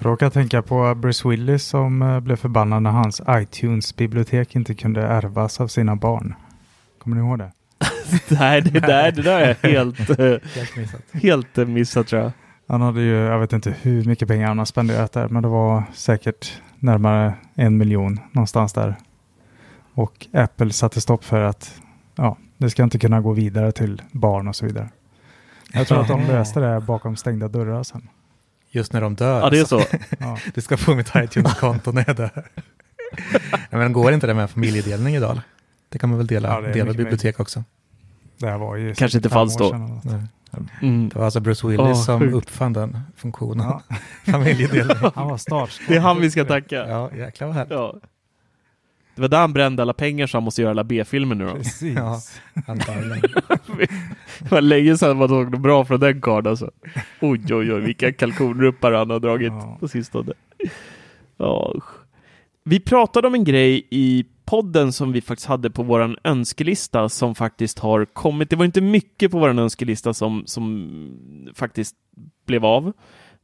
[0.02, 5.60] Råkar tänka på Bruce Willis som eh, blev förbannad när hans iTunes-bibliotek inte kunde ärvas
[5.60, 6.34] av sina barn.
[6.98, 7.52] Kommer ni ihåg det?
[8.28, 11.00] Nej, det där, det där är helt, eh, Helt missat.
[11.12, 12.32] helt eh, missat tror jag.
[12.68, 15.48] Han hade ju, jag vet inte hur mycket pengar han har spenderat där, men det
[15.48, 18.96] var säkert närmare en miljon någonstans där.
[19.94, 21.80] Och Apple satte stopp för att
[22.16, 24.88] ja, det ska inte kunna gå vidare till barn och så vidare.
[25.72, 28.08] Jag tror att de löste det bakom stängda dörrar sen.
[28.74, 29.40] Just när de dör.
[29.40, 29.80] Ja, det är alltså.
[29.80, 29.86] så.
[30.18, 30.38] Ja.
[30.54, 32.44] Du ska få mitt iTunes-konto när jag dör.
[33.70, 35.40] Men går inte det med familjedelning idag?
[35.88, 37.64] Det kan man väl dela, Ja, dela mycket bibliotek också.
[38.38, 39.74] Det här var ju Kanske inte fanns då.
[40.82, 41.08] Mm.
[41.08, 42.34] Det var alltså Bruce Willis Åh, som sjukt.
[42.34, 43.66] uppfann den funktionen.
[43.66, 43.82] Ja.
[44.32, 44.96] Familjedelning.
[45.14, 45.88] Han var startskott.
[45.88, 46.88] Det är han vi ska tacka.
[46.88, 47.72] Ja, jäklar vad härligt.
[47.72, 47.94] Ja.
[49.14, 51.54] Det var där han brände alla pengar så han måste göra alla B-filmer nu då.
[51.54, 51.96] Precis.
[51.96, 52.18] Ja.
[52.66, 53.20] Antagligen.
[54.38, 56.70] Det var länge sedan man såg något bra från den karln alltså.
[57.20, 59.76] Oj, oj, oj, vilka kalkonruppar han har dragit Ja.
[59.80, 60.32] på sistone.
[61.36, 61.74] Ja.
[62.64, 67.34] Vi pratade om en grej i podden som vi faktiskt hade på våran önskelista som
[67.34, 68.50] faktiskt har kommit.
[68.50, 70.90] Det var inte mycket på våran önskelista som, som
[71.54, 71.96] faktiskt
[72.46, 72.92] blev av.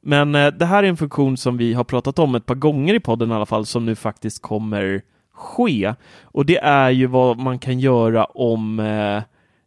[0.00, 2.94] Men eh, det här är en funktion som vi har pratat om ett par gånger
[2.94, 5.02] i podden i alla fall, som nu faktiskt kommer
[5.38, 5.94] ske.
[6.22, 9.22] Och det är ju vad man kan göra om eh,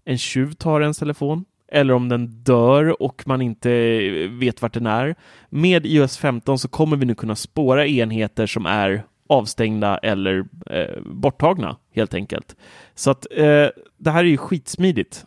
[0.05, 4.73] en tjuv tar ens telefon eller om den dör och man inte eh, vet vart
[4.73, 5.15] den är.
[5.49, 11.01] Med iOS 15 så kommer vi nu kunna spåra enheter som är avstängda eller eh,
[11.05, 12.55] borttagna helt enkelt.
[12.95, 15.25] Så att eh, det här är ju skitsmidigt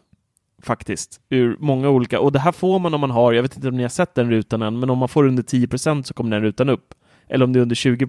[0.62, 3.68] faktiskt ur många olika och det här får man om man har, jag vet inte
[3.68, 6.30] om ni har sett den rutan än, men om man får under 10% så kommer
[6.30, 6.94] den rutan upp.
[7.28, 8.07] Eller om det är under 20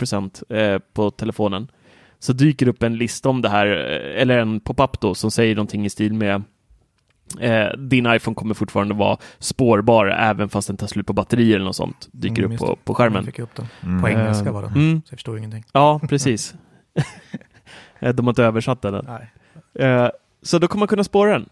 [0.50, 1.68] eh, på telefonen
[2.20, 5.56] så dyker upp en lista om det här, eh, eller en pop-up då, som säger
[5.56, 6.44] någonting i stil med
[7.40, 11.66] eh, din iPhone kommer fortfarande vara spårbar även fast den tar slut på batteri eller
[11.66, 12.08] något sånt.
[12.12, 12.72] Dyker Mm, upp på, det.
[12.76, 13.26] på Jag skärmen.
[13.26, 13.68] fick upp den.
[13.84, 14.02] Mm.
[14.02, 14.72] På engelska var den.
[14.74, 15.64] Mm, Så jag förstod ingenting.
[15.74, 16.56] ja, precis.
[18.00, 19.06] De har inte översatt den än.
[19.08, 19.32] Nej.
[19.90, 20.10] Eh,
[20.42, 21.50] så då kommer man kunna spåra den.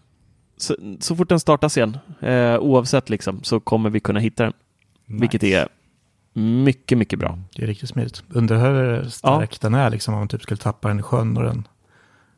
[0.57, 4.53] Så, så fort den startas igen, eh, oavsett liksom, så kommer vi kunna hitta den.
[5.05, 5.67] Vilket är
[6.33, 7.39] mycket, mycket bra.
[7.55, 8.23] Det är riktigt smidigt.
[8.29, 11.43] Undrar hur stark den är liksom om man typ skulle tappa den i sjön och
[11.43, 11.67] den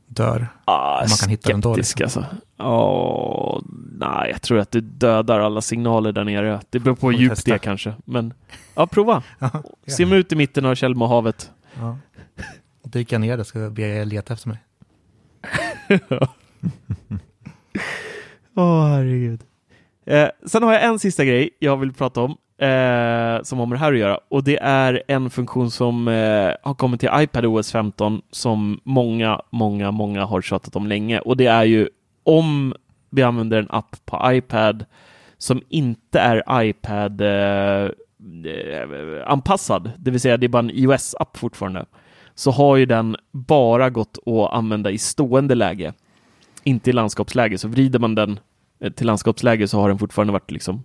[0.08, 0.48] dör.
[0.66, 2.04] Ah, man kan hitta den då, liksom.
[2.04, 2.26] alltså.
[2.58, 6.60] Åh, nej, jag tror att du dödar alla signaler där nere.
[6.70, 7.94] Det beror på hur djupt det är kanske.
[8.06, 8.34] Men
[8.76, 9.24] ja, prova.
[9.40, 9.64] Ja.
[9.88, 11.52] Simma ut i mitten av Tjällmohavet.
[11.80, 11.98] Ja.
[12.84, 14.58] Dyka ner där ska jag be er leta efter mig.
[18.56, 19.44] Åh, herregud.
[20.06, 23.78] Eh, sen har jag en sista grej jag vill prata om eh, som har med
[23.78, 24.20] det här att göra.
[24.30, 29.42] Och det är en funktion som eh, har kommit till iPad OS 15 som många,
[29.50, 31.20] många, många har tjatat om länge.
[31.20, 31.90] Och det är ju
[32.24, 32.74] om
[33.10, 34.86] vi använder en app på iPad
[35.38, 37.84] som inte är iPad eh,
[38.52, 41.86] eh, anpassad, det vill säga det är bara en iOS-app fortfarande,
[42.36, 45.94] så har ju den bara gått att använda i stående läge
[46.64, 47.58] inte i landskapsläge.
[47.58, 48.40] Så vrider man den
[48.80, 50.84] eh, till landskapsläge så har den fortfarande varit liksom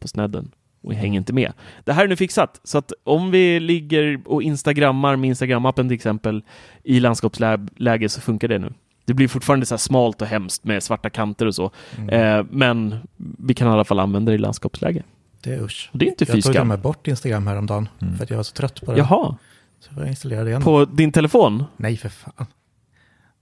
[0.00, 0.50] på snedden
[0.82, 1.52] och hänger inte med.
[1.84, 5.92] Det här är nu fixat, så att om vi ligger och instagrammar med Instagram-appen till
[5.94, 6.42] exempel
[6.84, 8.72] i landskapsläge så funkar det nu.
[9.04, 11.70] Det blir fortfarande så här smalt och hemskt med svarta kanter och så,
[12.10, 12.96] eh, men
[13.38, 15.02] vi kan i alla fall använda det i landskapsläge.
[15.42, 15.90] Det är usch.
[15.92, 16.68] Och det är inte Jag tog till och fyskam.
[16.68, 18.16] med bort Instagram häromdagen Mm.
[18.16, 18.98] för att jag var så trött på det.
[18.98, 19.36] Jaha,
[19.80, 20.62] Så jag installerade igen.
[20.62, 21.64] på din telefon?
[21.76, 22.46] Nej, för fan.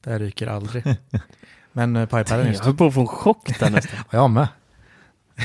[0.04, 0.84] Det här ryker aldrig.
[1.72, 2.64] Men eh, på iPaden Jag just.
[2.64, 3.98] höll på att få en chock där nästan.
[4.10, 4.48] Jag med.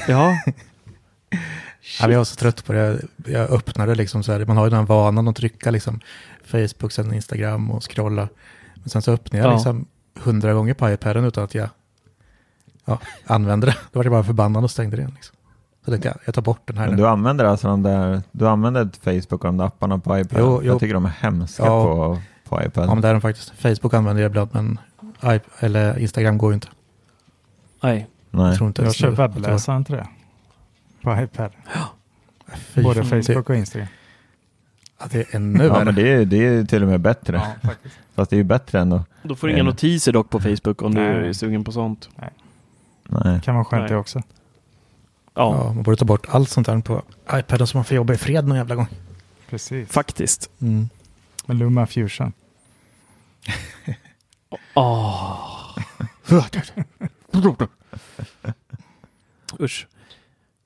[0.07, 0.31] Ja,
[2.01, 3.01] Ja, jag var så trött på det.
[3.25, 4.45] Jag öppnade liksom så här.
[4.45, 5.99] Man har ju den vanan att trycka liksom
[6.45, 8.27] Facebook, sen Instagram och scrolla.
[8.75, 9.55] Men sen så öppnade jag Ja.
[9.55, 9.85] liksom
[10.19, 11.69] hundra gånger på iPaden utan att jag
[12.85, 13.75] ja, använde det.
[13.91, 15.13] Då var jag bara förbannad och stängde det igen.
[15.15, 15.35] Liksom.
[15.85, 17.01] Så tänkte jag, jag tar bort den här Men nu.
[17.01, 20.39] du använder alltså de där, du använder Facebook och de där apparna på iPad?
[20.39, 20.71] Jo, jo.
[20.71, 21.83] Jag tycker de är hemska Ja.
[21.85, 22.89] på, på iPad.
[22.89, 23.49] Ja, men det är de faktiskt.
[23.59, 24.79] Facebook använder jag ibland, men
[25.21, 26.67] iP- eller Instagram går ju inte.
[27.83, 28.07] nej.
[28.31, 28.45] Nej.
[28.45, 30.07] Jag tror inte Jag kör webbläsaren till det.
[31.03, 31.51] På iPad.
[32.55, 33.87] Fy Både Facebook och Instagram.
[33.87, 35.85] Det, ja, det är ännu Ja, värre.
[35.85, 37.37] men det är, det är till och med bättre.
[37.37, 37.95] Ja, faktiskt.
[38.15, 39.03] Fast det är ju bättre ändå.
[39.23, 39.71] Då får du inga Nej.
[39.71, 41.29] notiser dock på Facebook om du Nej.
[41.29, 42.09] är sugen på sånt.
[42.15, 43.41] Nej.
[43.41, 43.89] kan vara skönt Nej.
[43.89, 44.19] det också.
[44.19, 48.13] Ja, Ja, man borde ta bort allt sånt där på iPaden så man får jobba
[48.13, 48.87] i fred någon jävla gång.
[49.49, 49.89] Precis.
[49.89, 50.49] faktiskt.
[50.61, 50.89] Mm.
[51.45, 52.33] Med Luma Fusion.
[54.73, 55.77] Åh.
[59.59, 59.87] Usch.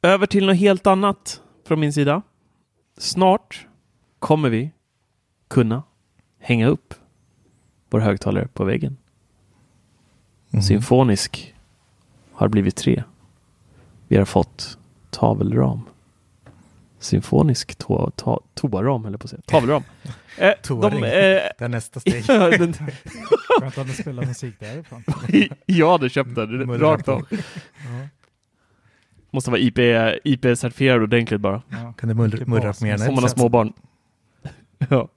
[0.07, 2.21] Över till något helt annat från min sida.
[2.97, 3.67] Snart
[4.19, 4.71] kommer vi
[5.47, 5.83] kunna
[6.39, 6.93] hänga upp
[7.89, 8.97] vår högtalare på väggen.
[10.49, 10.61] Mhm.
[10.61, 11.55] Symfonisk
[12.31, 13.03] har blivit tre.
[14.07, 14.77] Vi har fått
[15.09, 15.81] tavelram.
[16.99, 19.41] Symfonisk to- ta- toaram, eller på att säga.
[19.45, 19.83] Tavelram.
[20.39, 22.25] Eh, de, eh, Det är nästa steg.
[22.25, 22.79] Skönt
[23.77, 25.03] att du spelar musik därifrån.
[25.65, 27.27] jag hade köpt den rakt av.
[29.37, 29.77] Måste vara IP,
[30.23, 31.61] IP-certifierad ordentligt bara.
[31.69, 31.93] Ja.
[31.93, 32.79] Kan du murra bas.
[32.79, 33.37] på mer än Om ett man har sätt?
[33.37, 33.73] små barn.
[34.89, 35.07] ja.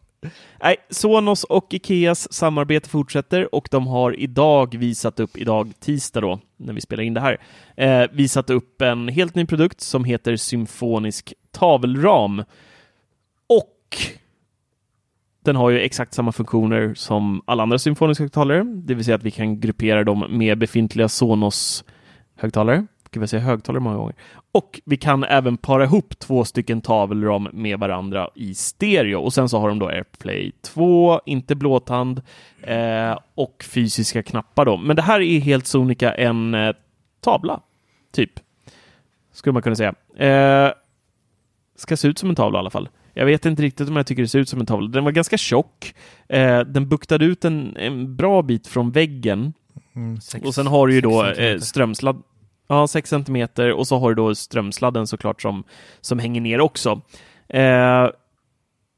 [0.62, 6.40] Nej, Sonos och Ikeas samarbete fortsätter och de har idag visat upp, idag tisdag då,
[6.56, 7.38] när vi spelar in det här,
[7.76, 12.44] eh, visat upp en helt ny produkt som heter Symfonisk tavelram.
[13.46, 13.96] Och
[15.44, 19.22] den har ju exakt samma funktioner som alla andra symfoniska högtalare, det vill säga att
[19.22, 21.84] vi kan gruppera dem med befintliga Sonos
[22.36, 22.86] högtalare.
[23.10, 24.14] Gud, jag säger högtalare många gånger.
[24.52, 29.20] Och vi kan även para ihop två stycken tavelram med varandra i stereo.
[29.20, 32.22] Och sen så har de då AirPlay 2, inte blåtand
[32.62, 34.76] eh, och fysiska knappar då.
[34.76, 36.72] Men det här är helt sonika en eh,
[37.20, 37.60] tavla,
[38.12, 38.32] typ.
[39.32, 39.94] Skulle man kunna säga.
[40.16, 40.72] Eh,
[41.76, 42.88] ska se ut som en tavla i alla fall.
[43.14, 44.88] Jag vet inte riktigt om jag tycker det ser ut som en tavla.
[44.88, 45.94] Den var ganska tjock.
[46.28, 49.52] Eh, den buktade ut en, en bra bit från väggen.
[49.94, 52.22] Mm, sex- och sen har du ju då eh, strömsladd.
[52.70, 55.64] Ja, 6 centimeter och så har du då strömsladden såklart som,
[56.00, 57.00] som hänger ner också.
[57.48, 58.08] Eh,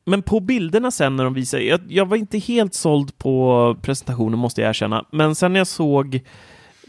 [0.04, 4.38] men på bilderna sen när de visar, jag, jag var inte helt såld på presentationen
[4.38, 6.20] måste jag erkänna, men sen när jag såg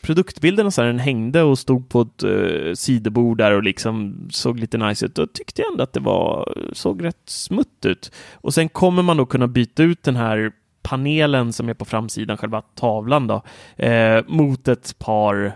[0.02, 4.60] produktbilderna så här, den hängde och stod på ett uh, sidobord där och liksom såg
[4.60, 8.12] lite nice ut, då tyckte jag ändå att det var, såg rätt smutt ut.
[8.34, 12.38] Och sen kommer man då kunna byta ut den här panelen som är på framsidan,
[12.38, 13.42] själva tavlan då,
[13.86, 15.56] eh, mot ett par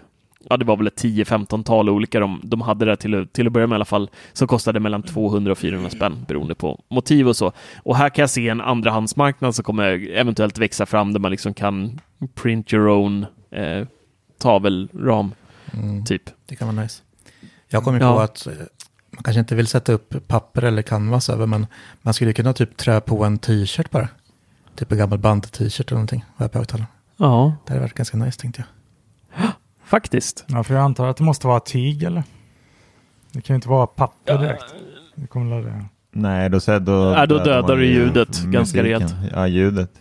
[0.49, 3.67] Ja, det var väl ett 10-15-tal olika de, de hade där till, till att börja
[3.67, 7.35] med i alla fall, som kostade mellan 200 och 400 spänn beroende på motiv och
[7.37, 7.51] så.
[7.83, 11.53] Och här kan jag se en andrahandsmarknad som kommer eventuellt växa fram där man liksom
[11.53, 11.99] kan
[12.35, 13.87] print your own eh,
[14.41, 15.31] tavelram,
[15.73, 16.21] Mm, typ.
[16.45, 17.01] det kan vara nice.
[17.69, 18.13] Jag kommer Ja.
[18.13, 18.53] på att eh,
[19.11, 21.67] man kanske inte vill sätta upp papper eller canvas över, men
[22.01, 24.09] man skulle kunna typ trä på en t-shirt bara.
[24.75, 26.25] Typ en gammal band-t-shirt eller någonting.
[26.37, 26.85] Vad jag på.
[27.17, 28.67] Ja, Det hade varit ganska nice tänkte jag.
[29.87, 30.45] Faktiskt.
[30.47, 32.23] Ja, för jag antar att det måste vara tyg eller?
[33.31, 34.65] Det kan ju inte vara papper direkt.
[35.15, 35.85] Det kommer det.
[36.11, 38.83] Nej, då, så, då, Ja, då dödar du ju ljudet ganska musiken.
[38.83, 39.15] rejält.
[39.33, 39.91] Ja, ljudet.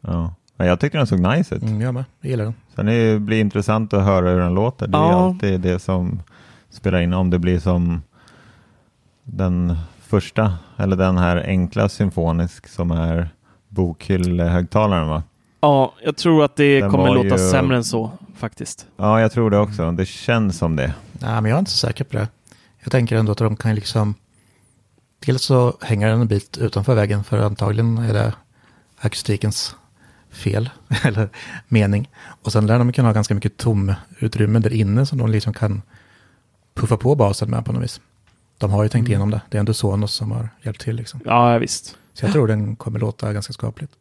[0.00, 0.34] Ja.
[0.56, 1.62] Ja, jag tyckte den såg nice ut.
[1.62, 2.54] Mm, jag med, jag gillar den.
[2.76, 4.86] Sen det blir intressant att höra hur den låter.
[4.86, 5.24] Det är Ja.
[5.26, 6.22] alltid det som
[6.70, 7.12] spelar in.
[7.12, 8.02] Om det blir som
[9.24, 13.28] den första, eller den här enkla symfonisk som är
[13.68, 15.22] bokhyllehögtalaren va?
[15.60, 18.86] Ja, jag tror att det Den kommer låta ju- sämre än så, faktiskt.
[18.96, 19.90] Ja, jag tror det också.
[19.92, 20.94] Det känns som det.
[21.12, 22.28] Nej, men jag är inte så säker på det.
[22.82, 24.14] Jag tänker ändå att de kan liksom...
[25.26, 28.34] Dels så hänger den en bit utanför väggen, för antagligen är det
[29.00, 29.76] akustikens
[30.30, 30.70] fel,
[31.04, 31.28] eller
[31.68, 32.10] mening.
[32.42, 35.82] Och sen lär de kunna ha ganska mycket tomutrymme där inne som de liksom kan
[36.74, 38.00] puffa på basen med på något vis.
[38.58, 39.10] De har ju tänkt Mm.
[39.10, 39.40] igenom det.
[39.48, 41.20] Det är ändå Sonos som har hjälpt till liksom.
[41.24, 41.96] Ja, visst.
[42.14, 43.92] Så jag tror den kommer låta ganska skapligt.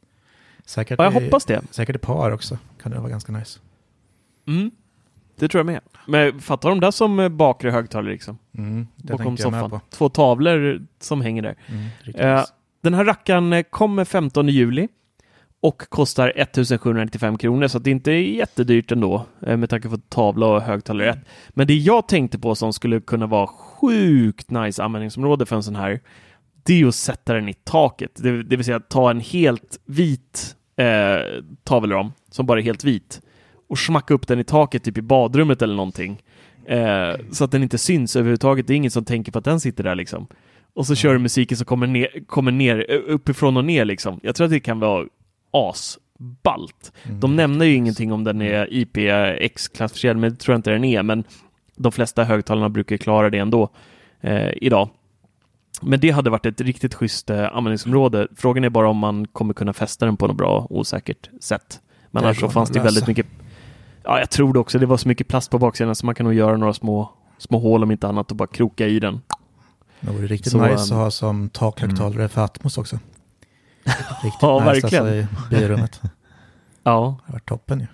[0.65, 1.61] Säkert Ja, jag i- hoppas det.
[1.71, 3.59] Säkert i par också kan det vara ganska nice.
[4.49, 4.71] Mm.
[5.35, 5.81] Det tror jag med.
[6.05, 8.37] Men fattar de där som eh, bakre högtalare liksom?
[8.57, 9.79] Mm, det Bakom soffan.
[9.89, 11.55] Två tavlor som hänger där.
[11.67, 12.45] Mm, nice.
[12.81, 14.87] den här rackaren eh, kommer 15 juli
[15.61, 20.61] och kostar 1795 kronor, så det inte är jättedyrt ändå med tanke på tavla och
[20.61, 21.19] högtalare rätt.
[21.49, 25.75] Men det jag tänkte på som skulle kunna vara sjukt nice användningsområde för en sån
[25.75, 25.99] här,
[26.63, 28.11] det är att sätta den i taket.
[28.15, 33.21] Det, det vill säga ta en helt vit eh, tavelram som bara är helt vit
[33.69, 36.21] och smacka upp den i taket, typ i badrummet eller någonting.
[36.65, 38.67] Eh, så att den inte syns överhuvudtaget.
[38.67, 40.27] Det är ingen som tänker på att den sitter där liksom.
[40.73, 44.19] Och så kör du musiken som kommer ner, kommer ner eh, uppifrån och ner liksom.
[44.23, 45.07] Jag tror att det kan vara
[45.51, 46.91] asballt.
[47.03, 47.19] Mm.
[47.19, 51.03] De nämner ju ingenting om den är IPX-klassförsedad, men det tror jag inte den är.
[51.03, 51.23] Men
[51.75, 53.69] de flesta högtalarna brukar klara det ändå
[54.21, 54.89] eh, idag.
[55.81, 58.27] Men det hade varit ett riktigt schysst eh, användningsområde.
[58.35, 61.79] Frågan är bara om man kommer kunna fästa den på något bra och säkert sätt.
[62.11, 63.25] Men annars så fanns det väldigt mycket.
[64.03, 64.79] Ja, jag tror det också.
[64.79, 67.59] Det var så mycket plast på baksidan så man kan nog göra några små, små
[67.59, 69.21] hål om inte annat och bara kroka i den.
[70.01, 72.95] Det vore riktigt Så, nice ehm, att ha som takhögtalare för Atmos också.
[74.23, 75.05] Riktigt Ja, nice verkligen.
[75.05, 75.99] Alltså i birummet.
[76.83, 77.87] Det Ja, har varit toppen ju.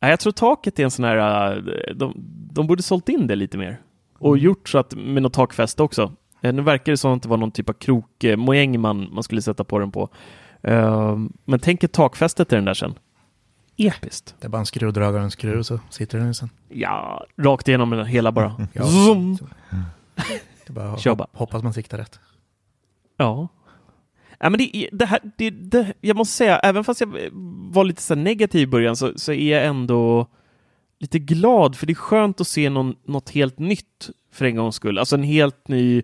[0.00, 1.62] Nej, jag tror taket är en sån här, äh,
[1.94, 2.12] de,
[2.52, 3.80] de borde sålt in det lite mer.
[4.18, 4.44] Och Mm.
[4.44, 6.12] gjort så att, med något takfäste också.
[6.40, 9.42] Eh, Nu verkar det som att det var någon typ av krokmojäng man, man skulle
[9.42, 10.08] sätta på den på.
[10.62, 12.94] Ehm, men tänk ett takfäste till den där sen.
[13.78, 14.34] Episkt.
[14.40, 16.50] Det är bara en skruvdragare och en skruv så sitter den sen.
[16.68, 18.66] Ja, rakt igenom den hela bara.
[18.72, 18.84] Ja.
[18.86, 19.38] Zoom.
[20.66, 21.28] Det bara Kör hop- bara.
[21.32, 22.20] hoppas man siktar rätt.
[23.16, 23.48] Ja.
[24.40, 27.08] Ja, men det, det här, det, det, jag måste säga, även fast jag
[27.72, 30.26] var lite så negativ i början så, så är jag ändå
[30.98, 34.74] lite glad för det är skönt att se någon, något helt nytt för en gångs
[34.74, 34.98] skull.
[34.98, 36.02] Alltså en helt ny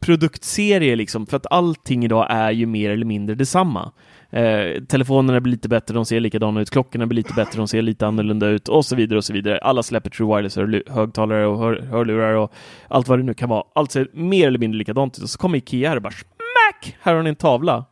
[0.00, 3.92] produktserie liksom, för att allting idag är ju mer eller mindre detsamma.
[4.30, 7.82] Eh, telefonerna blir lite bättre, de ser likadana ut, klockorna blir lite bättre, de ser
[7.82, 9.58] lite annorlunda ut och så vidare och så vidare.
[9.58, 12.52] Alla släpper true wireless hörlu- högtalare och hör, hörlurar och
[12.88, 13.64] allt vad det nu kan vara.
[13.74, 16.96] Allt ser mer eller mindre likadant ut och så kommer Ikea här och bara smack!
[17.00, 17.84] Här har ni en tavla.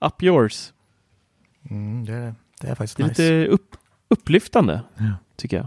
[0.00, 0.72] Up yours.
[1.70, 3.22] Mm, det, är, det är faktiskt Det är nice.
[3.22, 3.76] lite upp,
[4.08, 5.04] upplyftande, Ja.
[5.36, 5.66] tycker jag.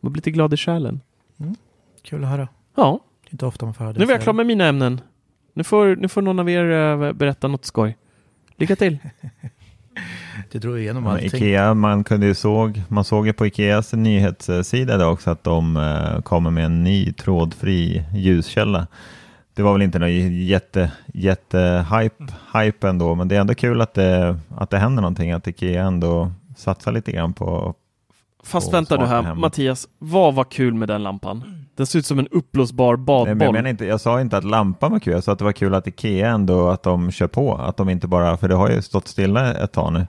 [0.00, 1.00] Man blir lite glad i själen.
[2.02, 2.48] Kul att höra.
[2.76, 3.98] Ja, Det är inte ofta man får höra det.
[4.00, 5.00] nu är jag klar med mina ämnen.
[5.52, 7.96] Nu får, nu får någon av er eh, berätta något skoj.
[8.56, 8.98] Lycka till!
[10.52, 11.26] Det drog igenom allting.
[11.26, 15.76] Ikea, man kunde ju såg, man såg ju på Ikeas nyhetssida idag också att de
[15.76, 18.86] eh, kommer med en ny trådfri ljuskälla.
[19.54, 22.24] Det var väl inte någon jätte, jätte hype,
[22.54, 25.84] hype ändå, men det är ändå kul att det, att det händer någonting, att Ikea
[25.84, 27.74] ändå satsar lite grann på
[28.44, 29.40] Fast Och vänta nu här, hem.
[29.40, 29.88] Mattias.
[29.98, 31.63] Vad var kul med den lampan?
[31.76, 33.26] Den ser ut som en uppblåsbar badboll.
[33.26, 35.38] Nej, men jag, menar inte, jag sa inte att lampan var kul, jag sa att
[35.38, 38.48] det var kul att Ikea ändå att de kör på, att de inte bara, för
[38.48, 40.06] det har ju stått stilla ett tag nu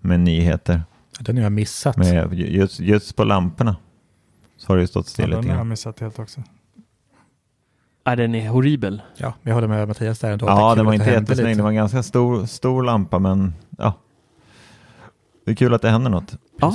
[0.00, 0.82] med nyheter,
[1.20, 1.96] Den har jag missat.
[1.96, 3.76] med, just, just på lamporna
[4.56, 6.42] så har det ju stått Ja, stilla den lite har jag missat helt också.
[8.04, 9.02] Är den är horribel.
[9.16, 10.46] Ja, jag håller med Mattias där ändå.
[10.46, 13.92] Ja, den var inte jättesnygg, det var en ganska stor, stor lampa, men ja.
[15.44, 16.34] Det är kul att det händer något.
[16.60, 16.74] Ja.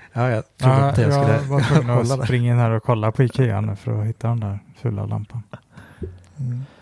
[0.13, 2.25] Ja, jag trodde Ja, inte jag skulle jag var tvungen att där.
[2.25, 5.43] springa in här och kolla på Ikea nu för att hitta den där fula lampan.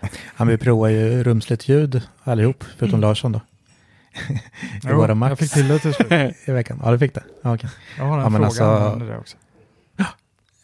[0.02, 3.40] Ja, men vi provar ju rumsligt ljud allihop, förutom Larsson då.
[4.30, 4.40] I
[4.84, 6.12] Jo, våra Max jag fick till det till slut.
[6.46, 6.82] i veckan.
[6.84, 7.24] Ja, du fick det?
[7.42, 7.70] Ja, okej.
[7.98, 9.38] Jag har en Ja, men fråga alltså- angående det också.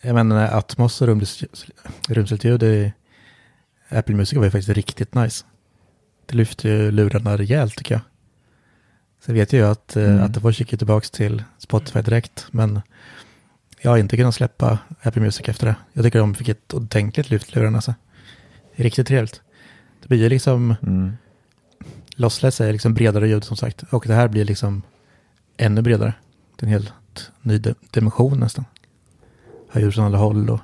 [0.02, 1.66] Jag menar, Atmos och rumsligt,
[2.10, 2.94] rumsligt ljud i
[3.90, 5.46] Apple Music var ju faktiskt riktigt nice.
[6.26, 8.02] Det lyfter ju lurarna rejält tycker jag.
[9.26, 10.12] Sen vet jag ju att, Mm.
[10.12, 10.24] mm.
[10.26, 12.82] att det får kika tillbaka till Spotify direkt, men
[13.82, 15.76] jag har inte kunnat släppa Apple Music efter det.
[15.94, 17.78] Jag tycker de fick ett ordentligt lyft lurarna.
[17.78, 17.94] Alltså.
[18.76, 19.42] Riktigt trevligt.
[20.02, 21.18] Det blir ju liksom, Mm.
[22.16, 24.82] lossless är liksom bredare ljud som sagt, och det här blir liksom
[25.58, 26.14] ännu bredare.
[26.56, 26.94] Det är en helt
[27.42, 28.66] ny di- dimension nästan.
[29.72, 30.60] Har ljud från alla håll och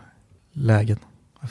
[0.54, 0.98] lägen.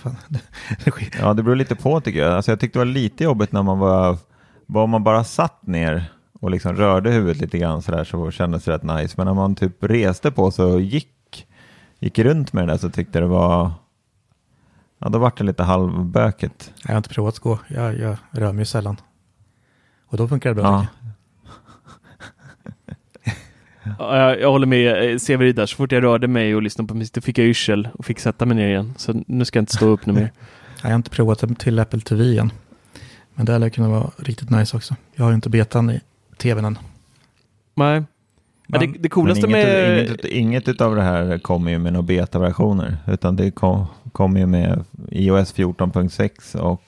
[1.20, 2.32] Ja, det beror lite på tycker jag.
[2.32, 4.18] Alltså, jag tyckte det var lite jobbigt när man var,
[4.66, 8.72] var man bara satt ner och liksom rörde huvudet lite grann sådär så kändes det
[8.72, 9.14] rätt nice.
[9.16, 11.46] Men när man typ reste på sig och gick,
[11.98, 13.70] gick runt med det där så tyckte det var,
[14.98, 16.72] ja då vart det lite halvbökigt.
[16.82, 17.58] Jag har inte provat att gå.
[17.68, 18.96] Jag, jag rör mig ju sällan.
[20.06, 20.64] Och då funkar det bra.
[20.64, 20.86] Ja.
[23.98, 25.66] Jag, jag håller med eh, Severid där.
[25.66, 28.18] Så fort jag rörde mig och lyssnade på musik då fick jag yrsel och fick
[28.18, 28.94] sätta mig ner igen.
[28.96, 30.32] Så nu ska jag inte stå upp nu mer.
[30.82, 30.88] jag.
[30.88, 32.52] Har inte provat till Apple TV igen.
[33.34, 34.96] Men det lär kunna vara riktigt nice också.
[35.14, 36.00] Jag har ju inte betan i
[36.40, 36.78] tvn än.
[37.74, 38.02] Nej.
[38.66, 40.06] Det, Men- det Men coolaste inget, med...
[40.08, 44.46] inget, inget utav det här kommer ju med några beta-versioner utan det kom, kommer ju
[44.46, 46.82] med iOS 14.6 och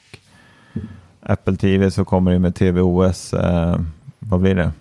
[1.21, 3.81] Apple TV så kommer det med tvOS, eh,
[4.19, 4.73] vad blir det?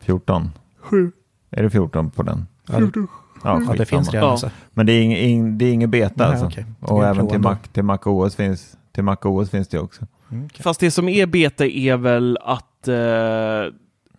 [0.00, 0.50] 14?
[0.80, 1.12] Sju.
[1.50, 2.46] Är det 14 på den?
[2.68, 3.06] Ja, det,
[3.44, 4.26] Ja, ja, det finns redan.
[4.26, 4.32] Ja.
[4.32, 4.50] Alltså.
[4.72, 6.50] Men det är ing, det är ingen beta Nej, alltså.
[6.50, 7.38] Ska Och även till?
[7.38, 10.06] Mac, till Mac OS finns, till Mac OS finns det också.
[10.30, 10.62] Mm, okej.
[10.62, 13.64] Fast det som är beta är väl att eh,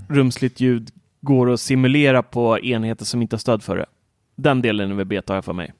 [0.07, 0.89] rumsligt ljud
[1.21, 3.85] går att simulera på enheter som inte har stöd för det.
[4.35, 5.73] Den delen är väl beta har jag för mig.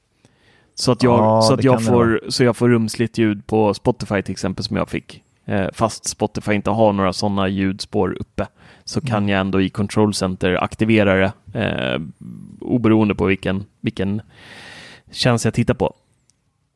[0.74, 3.46] Så att jag, Ja, så att jag, kan det får, så jag får rumsligt ljud
[3.46, 5.22] på Spotify till exempel som jag fick.
[5.44, 8.46] Eh, fast Spotify inte har några sådana ljudspår uppe
[8.84, 9.28] så kan Mm.
[9.28, 12.00] jag ändå i Control Center aktivera det eh,
[12.60, 14.22] oberoende på vilken, vilken
[15.12, 15.94] tjänst jag tittar på.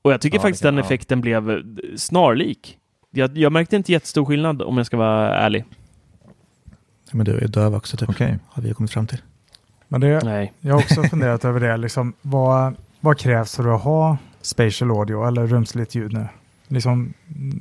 [0.02, 0.84] Och jag tycker Ja, faktiskt kan- den ja.
[0.84, 1.58] effekten blev eh,
[1.96, 2.78] snarlik.
[3.10, 5.64] Jag, jag märkte inte jättestor skillnad om jag ska vara ärlig.
[7.12, 8.08] Men du är döv också typ.
[8.08, 8.38] Okej.
[8.48, 9.22] Har vi kommit fram till.
[9.88, 10.52] Men det, Nej.
[10.60, 11.76] jag har också funderat över det.
[11.76, 16.28] Liksom, vad, vad krävs för att ha spatial audio eller rumsligt ljud nu?
[16.68, 17.14] Liksom,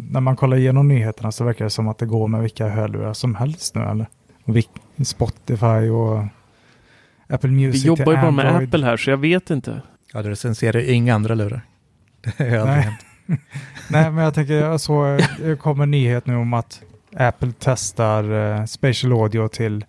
[0.09, 3.13] när man kollar igenom nyheterna så verkar det som att det går med vilka hörlurar
[3.13, 3.81] som helst nu.
[3.81, 4.07] Eller?
[4.43, 4.55] Och
[5.07, 6.25] Spotify och
[7.27, 8.55] Apple Music Vi jobbar ju bara med.
[8.55, 9.81] Apple här så jag vet inte.
[10.13, 11.61] Ja, du recenserar ju inga andra lurar.
[12.37, 12.81] Det har aldrig Nej.
[12.81, 13.05] hänt.
[13.89, 16.81] Nej, men jag tänker, jag såg, det kommer en nyhet nu om att
[17.19, 19.85] Apple testar uh, spatial audio till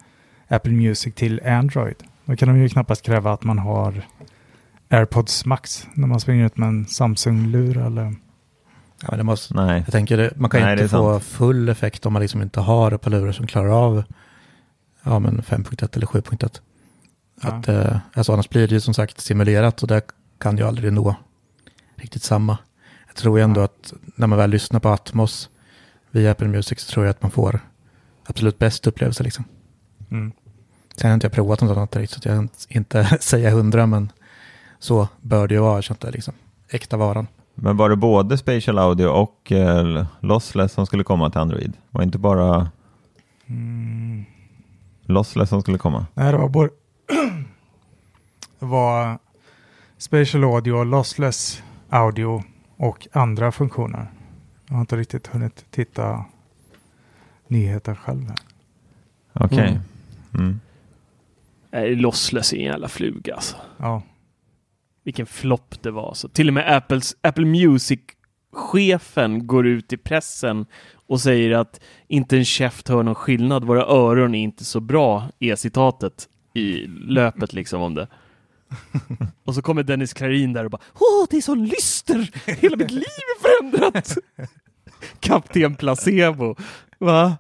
[0.49, 1.97] Apple Music till Android.
[2.25, 4.03] Då kan de ju knappast kräva att man har
[4.89, 8.15] AirPods Max när man springer ut med en Samsung-lur eller?
[9.03, 9.83] Ja, men det måste, Nej.
[9.87, 11.25] jag tänker, det, man kan Nej, inte få sant.
[11.25, 14.05] full effekt om man liksom inte har ett par lurar som klarar av
[15.03, 16.61] ja, men 5.1 eller 7.1.
[17.43, 17.49] Ja.
[17.49, 20.03] Att, eh, alltså annars blir det ju som sagt simulerat och det
[20.39, 21.15] kan ju aldrig nå
[21.97, 22.59] riktigt samma.
[23.07, 25.51] Jag tror ju ändå att när man väl lyssnar på Atmos
[26.11, 27.61] via Apple Music så tror jag att man får
[28.25, 29.45] absolut bäst upplevelse liksom.
[30.11, 30.33] Mm.
[30.97, 33.87] Sen har inte jag provat något annat direkt så att jag kan inte säga hundra
[33.87, 34.13] men
[34.79, 36.35] så bör det ju vara, känns det liksom.
[36.71, 37.27] Äkta varan.
[37.55, 41.73] Men var det både Spatial Audio och eh, Lossless som skulle komma till Android?
[41.91, 42.71] Var inte bara
[43.49, 44.25] Mm.
[45.03, 46.07] Lossless som skulle komma?
[46.15, 46.71] Nej, det var både...
[48.59, 49.19] det var
[49.99, 52.43] Spatial Audio, Lossless Audio
[52.77, 54.11] och andra funktioner.
[54.69, 56.25] Jag har inte riktigt hunnit titta
[57.47, 58.33] nyheter själv.
[59.33, 59.69] Okej.
[59.69, 59.81] Mm.
[60.35, 60.61] Mm.
[61.71, 63.57] Nej, Lossless är en jävla fluga alltså.
[63.77, 64.03] Ja.
[65.05, 66.15] Vilken flopp det var.
[66.15, 70.67] Så till och med Apples, Apple Music-chefen går ut i pressen
[71.07, 73.65] och säger att inte en käft hör någon skillnad.
[73.65, 78.09] Våra öron är inte så bra, är citatet i löpet liksom om det.
[79.45, 82.31] Och så kommer Dennis Klarin där och bara Åh, det är så lyster!
[82.47, 84.17] Hela mitt liv är förändrat!
[85.21, 86.57] Kapten Placebo.
[86.99, 87.37] Va?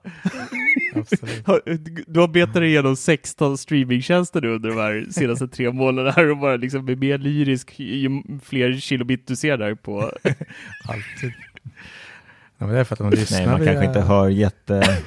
[2.07, 6.31] Du har betat dig igenom 16 streamingtjänster nu under de här senaste tre månaderna här
[6.31, 10.01] och bara liksom blir mer lyrisk ju fler kilobit du ser där på.
[10.89, 11.33] Alltid.
[12.59, 14.99] Ja, men det är för att man lyssnar Nej, man kanske inte hör jätte...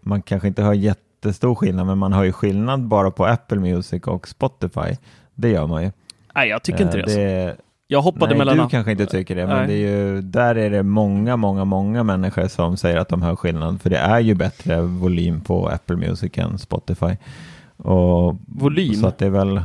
[0.00, 4.02] Man kanske inte hör jättestor skillnad, men man hör ju skillnad bara på Apple Music
[4.02, 4.96] och Spotify.
[5.34, 5.90] Det gör man ju.
[6.34, 7.02] Nej, jag tycker inte Eh, det.
[7.02, 7.18] alltså.
[7.18, 7.56] det
[7.86, 8.56] Jag hoppade Nej, mellan...
[8.58, 9.66] du kanske inte tycker det, men Nej.
[9.66, 13.36] det är ju, där är det många, många, många människor som säger att de hör
[13.36, 17.16] skillnad, för det är ju bättre volym på Apple Music än Spotify.
[17.76, 18.94] Och, Volym?
[18.94, 19.60] Så att det är väl...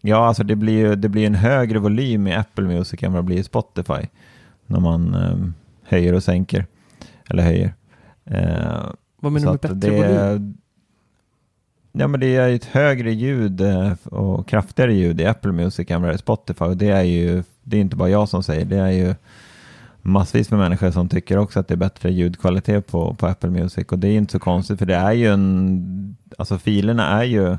[0.00, 3.22] Ja, alltså det blir ju det blir en högre volym i Apple Music än vad
[3.22, 4.06] det blir i Spotify,
[4.66, 5.36] när man eh,
[5.84, 6.66] höjer och sänker,
[7.30, 7.74] eller höjer.
[8.24, 8.90] Eh,
[9.20, 10.54] Vad menar du med bättre det, volym?
[11.92, 16.02] Ja, men det är ett högre ljud eh, och kraftigare ljud i Apple Music än
[16.02, 16.64] vad det är i Spotify.
[16.64, 19.14] Och det är ju, det är inte bara jag som säger, det är ju
[20.02, 23.86] massvis med människor som tycker också att det är bättre ljudkvalitet på, på Apple Music.
[23.88, 27.56] Och det är inte så konstigt, för det är ju en, alltså filerna är ju,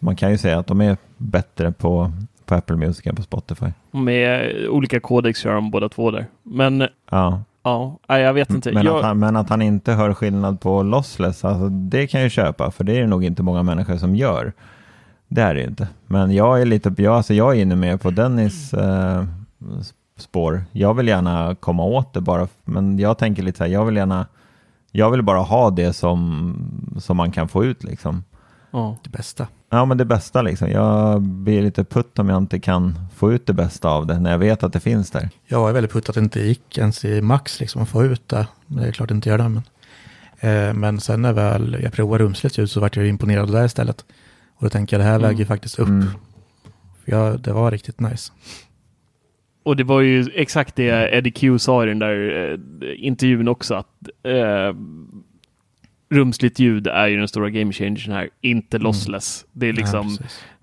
[0.00, 2.12] man kan ju säga att de är bättre på,
[2.44, 3.66] på Apple Music än på Spotify.
[3.90, 6.26] Med olika kodex gör de båda två där.
[6.42, 8.72] Men Ja, ja, jag vet inte.
[8.72, 8.96] men, jag...
[8.96, 12.70] att han, men att han inte hör skillnad på lossless, alltså det kan jag köpa,
[12.70, 14.52] för det är det nog inte många människor som gör.
[15.28, 15.88] Det är det inte.
[16.06, 19.24] Men jag är lite, jag, alltså jag är inne med på Dennis eh,
[20.16, 20.64] spår.
[20.72, 23.96] Jag vill gärna komma åt det bara, men jag tänker lite så här, jag vill
[23.96, 24.26] gärna,
[24.92, 26.54] jag vill bara ha det som,
[26.98, 28.24] som man kan få ut liksom.
[28.70, 28.96] Ja.
[29.02, 29.46] Det bästa.
[29.70, 30.70] Ja, men det bästa liksom.
[30.70, 34.30] Jag blir lite putt om jag inte kan få ut det bästa av det när
[34.30, 35.28] jag vet att det finns där.
[35.46, 38.28] Jag är väldigt putt att det inte gick ens i max liksom att få ut
[38.28, 38.46] det.
[38.66, 39.48] Men det är klart det inte gör det.
[39.48, 39.62] Men,
[40.40, 44.04] eh, men sen när väl jag provade rumsligt ljud så vart jag imponerad där istället.
[44.56, 45.28] Och då tänker jag det här Mm.
[45.28, 45.88] väger ju faktiskt upp.
[45.88, 46.06] Mm.
[47.04, 48.32] För jag, det var riktigt nice.
[49.62, 53.74] Och det var ju exakt det Eddie Q sa i den där eh, intervjun också,
[53.74, 53.86] att
[54.22, 54.74] eh,
[56.10, 59.44] rumsligt ljud är ju den stora game changern här, inte lossless.
[59.52, 60.18] Det är liksom,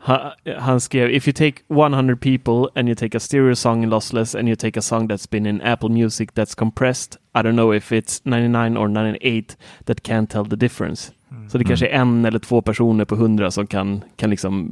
[0.06, 3.84] Ja, han, han skrev, if you take 100 people and you take a stereo song
[3.84, 7.38] in lossless and you take a song that's been in Apple Music that's compressed, I
[7.40, 11.12] don't know if it's 99 or 98 that can't tell the difference.
[11.50, 14.72] Så det kanske är en eller två personer på hundra som kan, kan liksom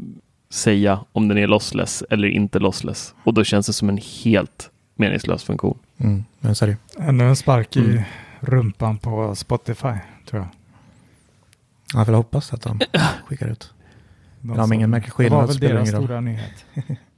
[0.50, 3.16] säga om den är lossless eller inte lossless.
[3.24, 5.78] Och då känns det som en helt meningslös funktion.
[5.98, 6.56] Mm, men.
[7.00, 8.02] Ännu en spark i Mm.
[8.40, 9.94] rumpan på Spotify,
[10.26, 10.48] tror jag.
[11.96, 12.80] Jag får hoppas att de
[13.26, 13.74] skickar ut.
[14.42, 16.66] De men ingen märker Det skillnad, var väl deras stora nyhet.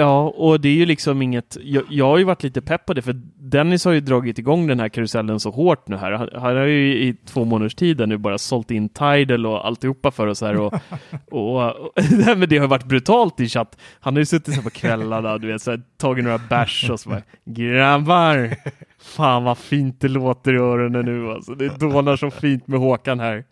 [0.00, 1.56] Ja, och det är ju liksom inget...
[1.62, 4.66] Jag, jag har ju varit lite pepp på det, för Dennis har ju dragit igång
[4.66, 6.12] den här karusellen så hårt nu här.
[6.12, 10.10] Han, han har ju i två månaders tid nu bara sålt in Tidal och alltihopa
[10.10, 10.56] för oss här.
[10.60, 10.74] Och,
[11.30, 11.92] och, och,
[12.36, 13.78] men det har varit brutalt i chatt.
[14.00, 17.00] Han har ju suttit så på kvällarna, du vet, så här, tagit några bärs och
[17.00, 18.56] så bara Grabbar!
[19.00, 21.54] Fan vad fint det låter i öronen nu alltså.
[21.54, 23.44] Det dånar så fint med Håkan här.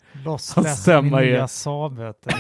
[0.76, 1.98] Stämma min nya Saab.
[1.98, 2.30] vet du.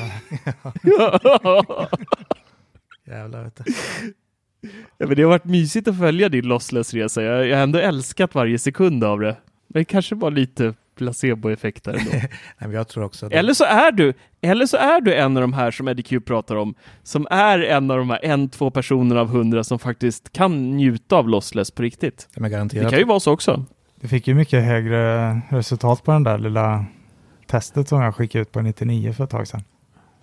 [3.06, 3.64] Jävlar vet du.
[4.98, 7.22] Ja, men det har varit mysigt att följa din lossless-resa.
[7.22, 9.36] Jag, jag har ändå älskat varje sekund av det.
[9.68, 12.10] Men det kanske var lite placeboeffekter ändå.
[12.12, 12.28] Nej,
[12.58, 15.40] men jag tror också att eller, så är du, eller så är du en av
[15.40, 18.70] de här som Eddie Q pratar om, som är en av de här en, två
[18.70, 22.28] personer av hundra som faktiskt kan njuta av lossless på riktigt.
[22.34, 22.90] det är Det garanterat.
[22.90, 23.64] kan ju vara så också.
[24.00, 26.84] Det fick ju mycket högre resultat på den där lilla
[27.46, 29.62] testet som jag skickade ut på 99 för ett tag sedan.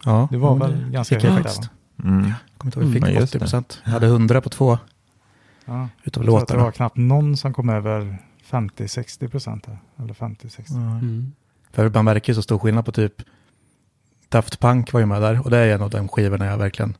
[0.05, 1.69] ja, Det var men väl ganska fick jag högt
[2.03, 2.19] Mm.
[2.25, 3.81] Jag kommer inte ihåg, Mm, fick just 80 procent.
[3.85, 4.77] Jag hade 100 på två
[5.65, 5.73] Ja.
[5.73, 6.63] utav Jag tror att det låtarna.
[6.63, 8.17] var knappt någon som kom över
[8.49, 9.65] 50-60 procent.
[9.65, 9.77] här.
[9.99, 10.63] Eller 50-60.
[10.69, 10.75] Ja.
[10.75, 11.31] Mm.
[11.71, 13.13] För man märker ju så stor skillnad på typ
[14.29, 16.97] Daft Punk var ju med där och det är en av de skivorna jag verkligen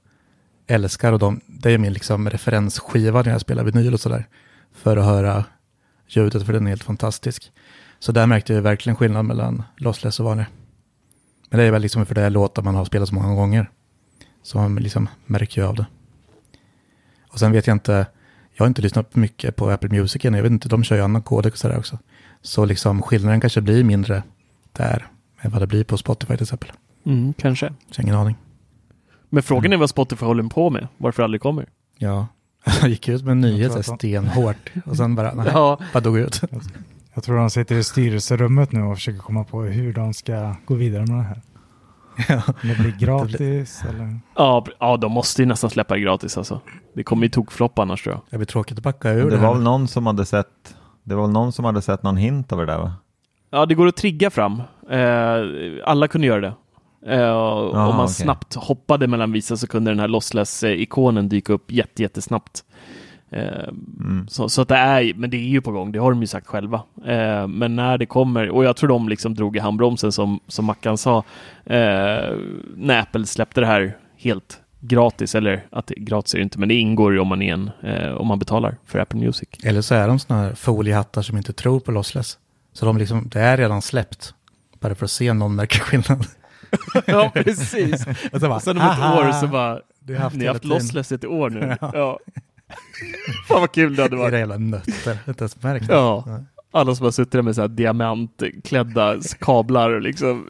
[0.67, 4.27] älskar och de, det är min liksom referensskiva när jag spelar vinyl och sådär.
[4.73, 5.45] För att höra
[6.07, 7.51] ljudet för den är helt fantastisk.
[7.99, 10.45] Så där märkte jag verkligen skillnad mellan Lossless och vanlig.
[11.49, 13.69] Men det är väl liksom för det låtar man har spelat så många gånger.
[14.43, 15.85] Så man liksom märker ju av det.
[17.29, 18.05] Och sen vet jag inte,
[18.53, 21.01] jag har inte lyssnat mycket på Apple Music än, jag vet inte, de kör ju
[21.01, 21.99] annan kodek och sådär också.
[22.41, 24.23] Så liksom skillnaden kanske blir mindre
[24.71, 25.07] där
[25.41, 26.71] än vad det blir på Spotify till exempel.
[27.05, 27.73] Mm, kanske.
[27.91, 28.35] Så ingen aning.
[29.29, 31.69] Men frågan är vad Spotify håller på med, varför det aldrig kommer.
[31.97, 32.27] Ja,
[32.81, 36.41] jag gick ut med en nyhet stenhårt och sen bara, nej, Ja, bara dog ut.
[37.13, 40.73] Jag tror de sitter i styrelserummet nu och försöker komma på hur de ska gå
[40.73, 41.41] vidare med det här.
[42.61, 44.19] Det blir gratis eller?
[44.35, 46.61] ja, ja, de måste ju nästan släppa det gratis alltså.
[46.93, 48.21] Det kommer ju tokfloppa annars tror jag.
[48.29, 51.15] Jag blir tråkigt att backa ur Det det, var väl någon som hade sett det
[51.15, 52.93] var väl någon som hade sett någon hint av det där va?
[53.51, 54.61] Ja, det går att trigga fram.
[54.89, 55.39] Eh,
[55.85, 56.53] alla kunde göra det.
[57.15, 58.13] Eh, om man okej.
[58.13, 62.63] snabbt hoppade mellan vissa så kunde den här lossless-ikonen dyka upp jätte, jättesnabbt.
[62.69, 62.73] Eh,
[63.39, 64.25] Mm.
[64.29, 66.27] så, så att det är, men det är ju på gång, det har de ju
[66.27, 66.81] sagt själva.
[67.05, 70.65] Eh, men när det kommer, och jag tror de liksom drog i handbromsen som, som
[70.65, 71.17] Mackan sa,
[71.65, 72.35] eh,
[72.75, 76.69] när Apple släppte det här helt gratis, eller att det, gratis är det inte, men
[76.69, 79.49] det ingår ju om man, är en, eh, om man betalar för Apple Music.
[79.63, 82.37] Eller så är de sådana här foliehattar som inte tror på Lossless.
[82.73, 84.33] Så de liksom, det är redan släppt.
[84.79, 86.25] Bara för att se någon märker skillnad.
[87.05, 88.05] ja, precis.
[88.31, 90.53] Och så bara, Och sen om ett "Haha, år så bara, har haft ni har
[90.53, 91.75] haft tiden." lossless ett år nu.
[91.81, 91.91] Ja.
[91.93, 92.19] ja.
[93.47, 94.33] Fan vad kul det hade Era varit.
[94.33, 95.85] jävla nötter, inte ens märkt.
[95.89, 96.23] Ja.
[96.27, 96.43] Nej.
[96.71, 100.47] Alla som har suttit där med så här diamantklädda kablar liksom.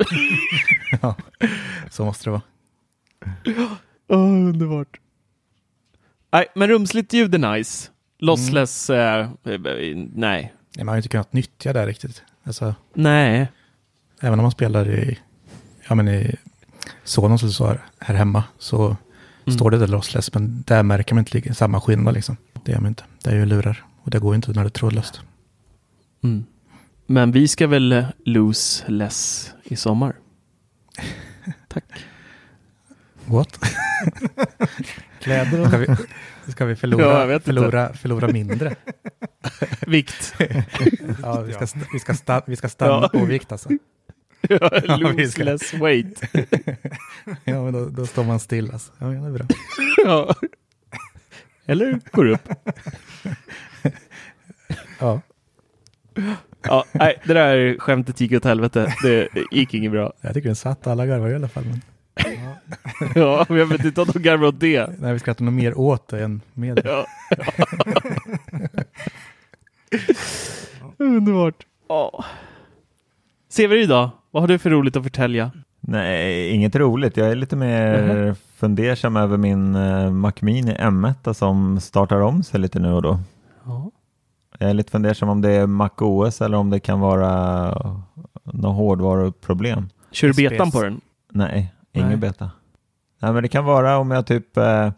[1.02, 1.16] ja.
[1.90, 2.42] Så måste det vara.
[4.08, 5.00] Åh, underbart.
[6.32, 7.90] Nej, men rumsligt ljud är nice.
[8.20, 10.00] Lossless, eh, eh, nej.
[10.16, 12.24] Nej, man har ju inte kunnat nyttja det riktigt.
[12.44, 13.48] Alltså, Nej.
[14.22, 15.20] även om man spelar i,
[15.90, 16.36] ja men i
[17.04, 18.98] Sonos eller så här, här hemma så
[19.46, 19.58] Mm.
[19.58, 22.38] står det där lossless, men där märker man inte lika- samma skillnad liksom.
[22.66, 23.04] Det gör man inte.
[23.24, 25.22] Det är ju lurar och det går ju inte när det är trådlöst.
[26.24, 26.44] Mm.
[27.08, 30.16] Men vi ska väl eh, lose less i sommar.
[31.68, 31.84] Tack.
[33.26, 33.60] What?
[35.20, 35.88] Kläder Ska vi,
[36.52, 37.46] ska vi förlora, Ja, jag vet inte.
[37.46, 38.76] förlora, förlora mindre?
[39.88, 40.36] Vikt.
[41.22, 43.20] Ja, vi ska, vi ska, sta, vi ska stanna Ja.
[43.20, 43.70] på vikt alltså.
[44.50, 46.22] Ja, vi lose ska- less weight.
[47.44, 48.92] Ja, men då, då står man still alltså.
[49.00, 49.46] Ja, det är bra.
[50.06, 50.36] ja.
[51.66, 52.50] Eller går upp.
[55.00, 55.22] Ja.
[56.62, 58.94] Ja, nej, det där skämtet gick åt helvete.
[59.04, 60.14] Det gick inget bra.
[60.22, 61.64] Jag tycker den satt, alla garvar i alla fall.
[61.66, 61.82] Men,
[63.16, 64.90] Ja, men jag vet inte om de garvar åt det.
[65.00, 66.82] nej, vi skrattar nog mer åt det än med det.
[66.86, 67.06] Ja.
[70.98, 71.66] Underbart.
[71.90, 72.26] Ja.
[73.50, 74.12] Severyd då?
[74.34, 75.52] Vad har du för roligt att förtälja?
[75.80, 77.18] Nej, inget roligt.
[77.18, 82.60] Jag är lite mer fundersam över min uh, Mac Mini M1 som startar om sig
[82.60, 83.20] lite nu och då.
[83.66, 83.92] Ja.
[84.60, 87.74] Jag är lite fundersam om det är Mac OS eller om det kan vara
[88.44, 89.90] något hårdvaruproblem.
[90.12, 91.02] Kör du betan på den?
[91.32, 92.18] Nej, ingen Nej.
[92.18, 92.52] beta.
[93.20, 94.92] Nej, men det kan vara om jag typ eh, eh,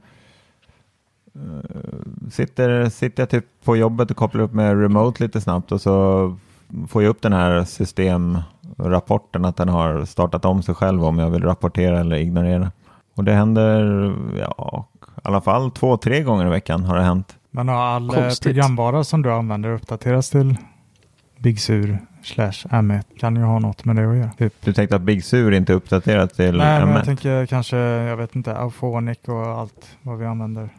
[2.31, 6.37] sitter, sitter jag typ på jobbet och kopplar upp med remote lite snabbt och så
[6.87, 7.63] får jag upp den här
[8.77, 12.71] systemrapporten att den har startat om sig själv om jag vill rapportera eller ignorera.
[13.15, 13.81] Och det händer,
[14.39, 17.35] ja, i alla fall två, tre gånger i veckan har det hänt.
[17.51, 18.43] Men har all eh, Konstigt.
[18.53, 20.55] programvara som du använder uppdaterats till
[21.37, 24.29] Big Sur slash M1 kan ju ha något med det att göra.
[24.37, 24.53] Typ.
[24.61, 26.95] Du tänkte att Big Sur inte är uppdaterat till Nej, men M1?
[26.95, 30.69] jag tänker kanske, jag vet inte, Auphonic och allt vad vi använder.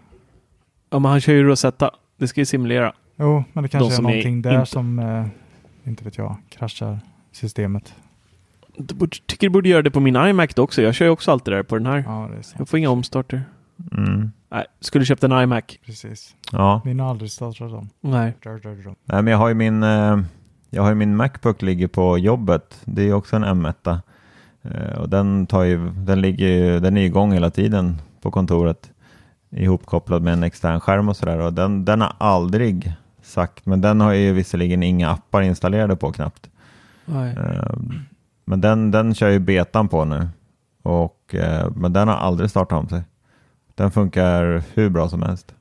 [0.91, 1.91] Ja, men han kör ju Rosetta.
[2.19, 2.93] Det ska ju simulera.
[3.19, 5.27] Jo, men det kanske är som är någonting där inte- som, eh,
[5.91, 6.99] inte vet jag, kraschar
[7.37, 7.95] systemet.
[8.79, 10.83] Du borde- tycker du borde göra det på min iMac också.
[10.83, 12.05] Jag kör ju också allt det där på den här.
[12.07, 12.55] Ja, det är sant.
[12.59, 13.45] Jag får inga omstarter.
[13.93, 14.31] Mm.
[14.51, 15.65] Nej, skulle köpt en iMac.
[15.87, 16.35] Precis.
[16.53, 16.81] Ja.
[16.85, 17.89] Min har aldrig startat om.
[18.01, 18.33] Nej.
[18.43, 18.95] Dör, dör, dör.
[19.05, 20.19] Nej, men jag har ju min, eh,
[20.71, 22.81] jag har ju min Macbook ligger på jobbet.
[22.85, 23.99] Det är ju också en M1.
[24.63, 28.91] Eh, och den, tar ju, den, ligger ju, den är igång hela tiden på kontoret.
[29.51, 31.39] Ihopkopplad med en extern skärm och sådär.
[31.39, 36.13] Och den, den har aldrig sagt, men den har ju visserligen inga appar installerade på
[36.13, 36.51] knappt.
[37.07, 37.35] Nej.
[37.37, 37.75] Eh,
[38.45, 40.29] men den, den kör ju betan på nu.
[40.83, 43.03] Och, eh, men den har aldrig startat om sig.
[43.75, 45.55] Den funkar hur bra som helst.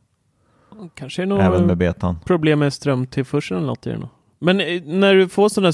[0.94, 2.20] Kanske är Även med betan.
[2.26, 4.08] problem med strömtillförseln eller något i den.
[4.40, 5.72] Men eh, när du får sådana,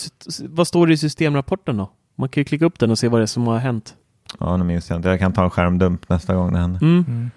[0.49, 1.89] vad står det i systemrapporten då?
[2.15, 3.95] Man kan ju klicka upp den och se vad det är som har hänt.
[4.39, 5.09] Ja, nu minns jag inte.
[5.09, 6.84] Jag kan ta en skärmdump nästa gång det händer.
[6.84, 7.05] Mm.
[7.07, 7.30] Mm.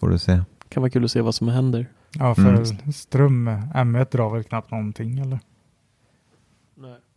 [0.00, 0.40] Får du se.
[0.68, 1.86] Kan vara kul att se vad som händer.
[2.12, 2.92] Ja, för Mm.
[2.92, 5.38] ström M1 drar väl knappt någonting eller?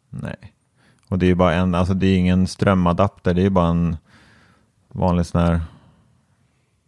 [0.10, 0.53] Nej.
[1.07, 3.34] Och det är ju bara en, alltså det är ingen strömadapter.
[3.34, 3.97] Det är ju bara en
[4.88, 5.62] vanlig sån här,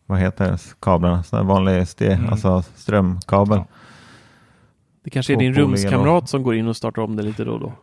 [0.05, 1.23] vad heter det, kablarna?
[1.23, 2.29] Sån här vanlig ste, Mm.
[2.29, 3.57] alltså strömkabel.
[3.57, 3.65] Ja.
[5.03, 7.59] Det kanske är din rumskamrat som går in och startar om det lite då och
[7.59, 7.73] då.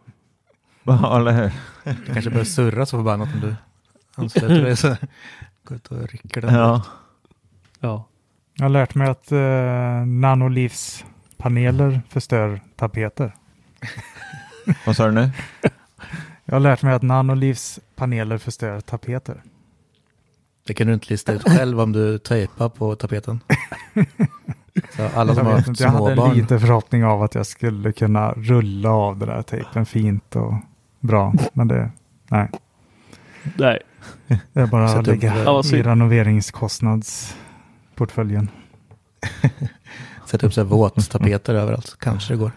[1.02, 1.52] Ja, eller hur?
[1.84, 3.54] Det kanske börjar surra så förbannat om du
[4.14, 4.76] ansluter dig.
[4.76, 4.96] Så
[5.64, 6.54] gå ut och rycker den.
[6.54, 6.82] Ja.
[7.80, 8.04] Ja.
[8.54, 13.34] Jag har lärt mig att eh, nanolivspaneler förstör tapeter.
[14.86, 15.30] Vad sa du nu?
[16.44, 19.42] Jag har lärt mig att nanolivspaneler förstör tapeter.
[20.66, 23.40] Det kan du inte lista ut själv om du tejpar på tapeten.
[24.96, 26.36] Så alla som jag, har inte, jag hade småbarn.
[26.36, 30.54] lite förhoppning av att jag skulle kunna rulla av den där tejpen fint och
[31.00, 31.34] bra.
[31.52, 31.90] Men det,
[32.28, 32.50] nej,
[33.56, 33.78] Nej.
[34.52, 38.48] det är bara att lägga i renoveringskostnadsportföljen.
[40.26, 41.96] Sätta upp så här våttapeter överallt.
[42.00, 42.52] Kanske det går.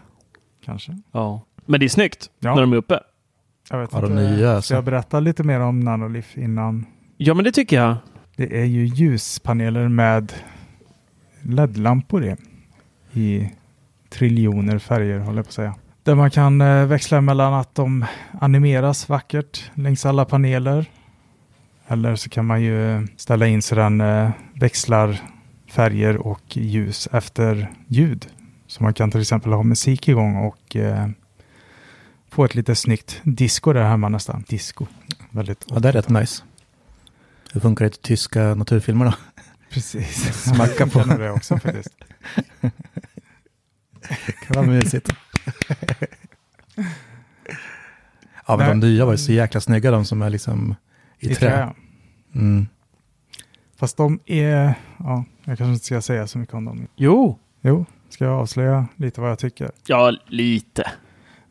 [0.65, 0.97] Kanske.
[1.11, 1.41] Ja.
[1.71, 2.55] Men det är snyggt Ja.
[2.55, 2.99] när de är uppe.
[3.69, 4.09] Jag vet Ja, inte.
[4.13, 4.73] nya, Ska alltså.
[4.73, 6.85] jag berätta lite mer om Nanoliv innan?
[7.17, 7.95] Ja, men det tycker jag.
[8.35, 10.33] Det är ju ljuspaneler med
[11.41, 12.35] LED-lampor i.
[13.13, 13.49] I
[14.09, 15.75] triljoner färger håller jag på att säga.
[16.03, 18.05] Där man kan eh, växla mellan att de
[18.41, 20.85] animeras vackert längs alla paneler.
[21.87, 25.17] Eller så kan man ju ställa in så den eh, växlar
[25.71, 28.27] färger och ljus efter ljud.
[28.67, 31.07] Så man kan till exempel ha musik igång och eh,
[32.31, 34.43] få ett lite snyggt disco där hemma nästan.
[34.47, 34.85] Disco.
[35.31, 36.43] Väldigt Ja, det är rätt nice.
[37.53, 39.13] Hur funkar det i tyska naturfilmer då?
[39.69, 40.43] Precis.
[40.55, 40.99] Smacka på.
[40.99, 41.95] Jag det också faktiskt.
[44.41, 45.09] kan vara mysigt.
[48.47, 48.67] ja, men Nej.
[48.67, 50.75] de nya var ju så jäkla snygga, de som är liksom
[51.19, 51.49] i, I trä.
[51.49, 51.73] trä.
[52.35, 52.67] Mm.
[53.75, 56.87] Fast de är, ja, jag kanske inte ska säga så mycket om dem.
[56.95, 57.39] Jo.
[57.61, 59.71] Jo, ska jag avslöja lite vad jag tycker?
[59.85, 60.91] Ja, lite.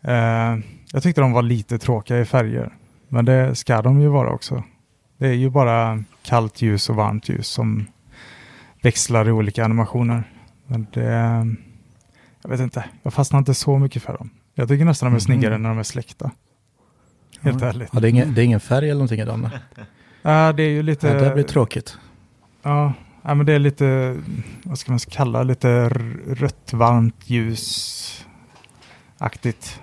[0.03, 0.57] Eh,
[0.92, 2.74] jag tyckte de var lite tråkiga i färger.
[3.09, 4.64] Men det ska de ju vara också.
[5.18, 7.86] Det är ju bara kallt ljus och varmt ljus som
[8.82, 10.24] växlar i olika animationer.
[10.66, 11.05] Men det,
[12.42, 14.30] jag vet inte, jag fastnar inte så mycket för dem.
[14.55, 15.20] Jag tycker nästan de är Mhm.
[15.20, 16.30] snyggare när de är släckta.
[17.40, 17.68] Helt ja.
[17.68, 17.88] ärligt.
[17.92, 19.48] Ja, det, är ingen, det är ingen färg eller någonting i dem?
[20.22, 21.09] Ja, det är ju lite...
[21.09, 21.98] Ja, det blir tråkigt.
[22.62, 22.92] Ja,
[23.22, 24.16] ja, men det är lite,
[24.62, 25.88] vad ska man kalla lite
[26.28, 28.26] rött, varmt, ljus
[29.18, 29.80] aktigt.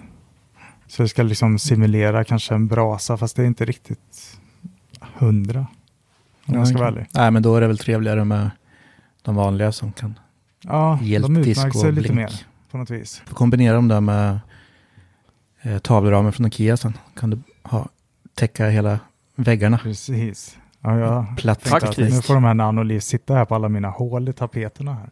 [0.98, 4.40] Så det ska liksom simulera kanske en brasa, fast det är inte riktigt
[5.00, 5.68] hundra.
[6.46, 7.08] Om jag ska vara ärlig.
[7.14, 8.50] Nej, men då är det väl trevligare med
[9.22, 10.20] de vanliga som kan
[10.62, 12.32] Ja, de utmärker sig och lite mer
[12.72, 13.22] på något vis.
[13.26, 14.40] Får kombinera dem där med
[15.62, 16.98] eh, tavleramen från Ikea sen.
[17.16, 17.90] Kan du ha,
[18.34, 19.00] täcka hela
[19.36, 19.78] väggarna.
[19.78, 20.58] Precis.
[20.82, 22.16] Ja, jag Platt Faktiskt.
[22.16, 25.10] nu får de här nanoliv sitta här på alla mina hål i tapeterna här.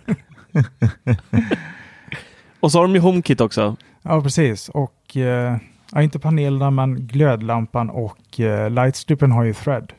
[2.60, 3.78] Och så har de ju HomeKit också.
[4.04, 4.70] Ja, precis.
[4.70, 5.58] Och eh,
[5.91, 9.93] ja, inte panelerna, men glödlampan och eh, lightstripen har ju thread.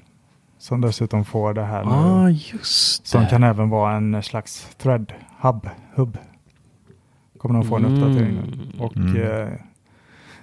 [0.58, 1.90] Som dessutom får det här nu.
[1.90, 3.26] ah, just Som det.
[3.30, 5.68] kan även vara en slags thread hub.
[5.94, 6.18] hub.
[7.38, 7.94] Kommer de få en Mm.
[8.02, 8.84] uppdatering nu.
[8.84, 9.22] Och Mm.
[9.22, 9.48] eh,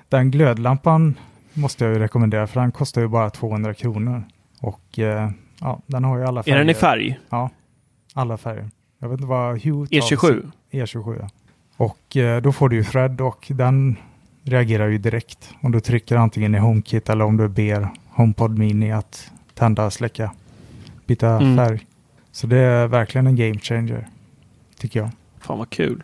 [0.09, 1.17] den glödlampan
[1.53, 4.23] måste jag ju rekommendera för den kostar ju bara 200 kronor.
[4.59, 5.29] Och eh,
[5.61, 6.57] ja, den har ju alla Är färger.
[6.57, 7.19] den i färg?
[7.29, 7.49] Ja,
[8.13, 8.69] alla färger.
[8.99, 10.51] Jag vet inte vad Hue tar E27?
[10.71, 11.29] E27 ja.
[11.81, 13.95] Och eh, då får du ju thread och den
[14.43, 15.49] reagerar ju direkt.
[15.61, 20.31] Om du trycker antingen i HomeKit eller om du ber HomePod Mini att tända, släcka,
[21.05, 21.57] byta Mm.
[21.57, 21.85] färg.
[22.31, 24.07] Så det är verkligen en game changer,
[24.79, 25.09] tycker jag.
[25.39, 26.03] Fan vad kul.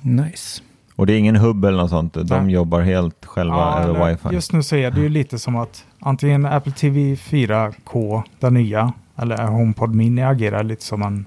[0.00, 0.62] Nice.
[0.96, 2.14] Och det är ingen hubb eller något sånt.
[2.14, 2.54] De Nej.
[2.54, 4.28] jobbar helt själva Ja, över eller wifi.
[4.34, 8.92] Just nu så är det ju lite som att antingen Apple TV 4K, den nya,
[9.16, 11.24] eller HomePod Mini agerar lite som en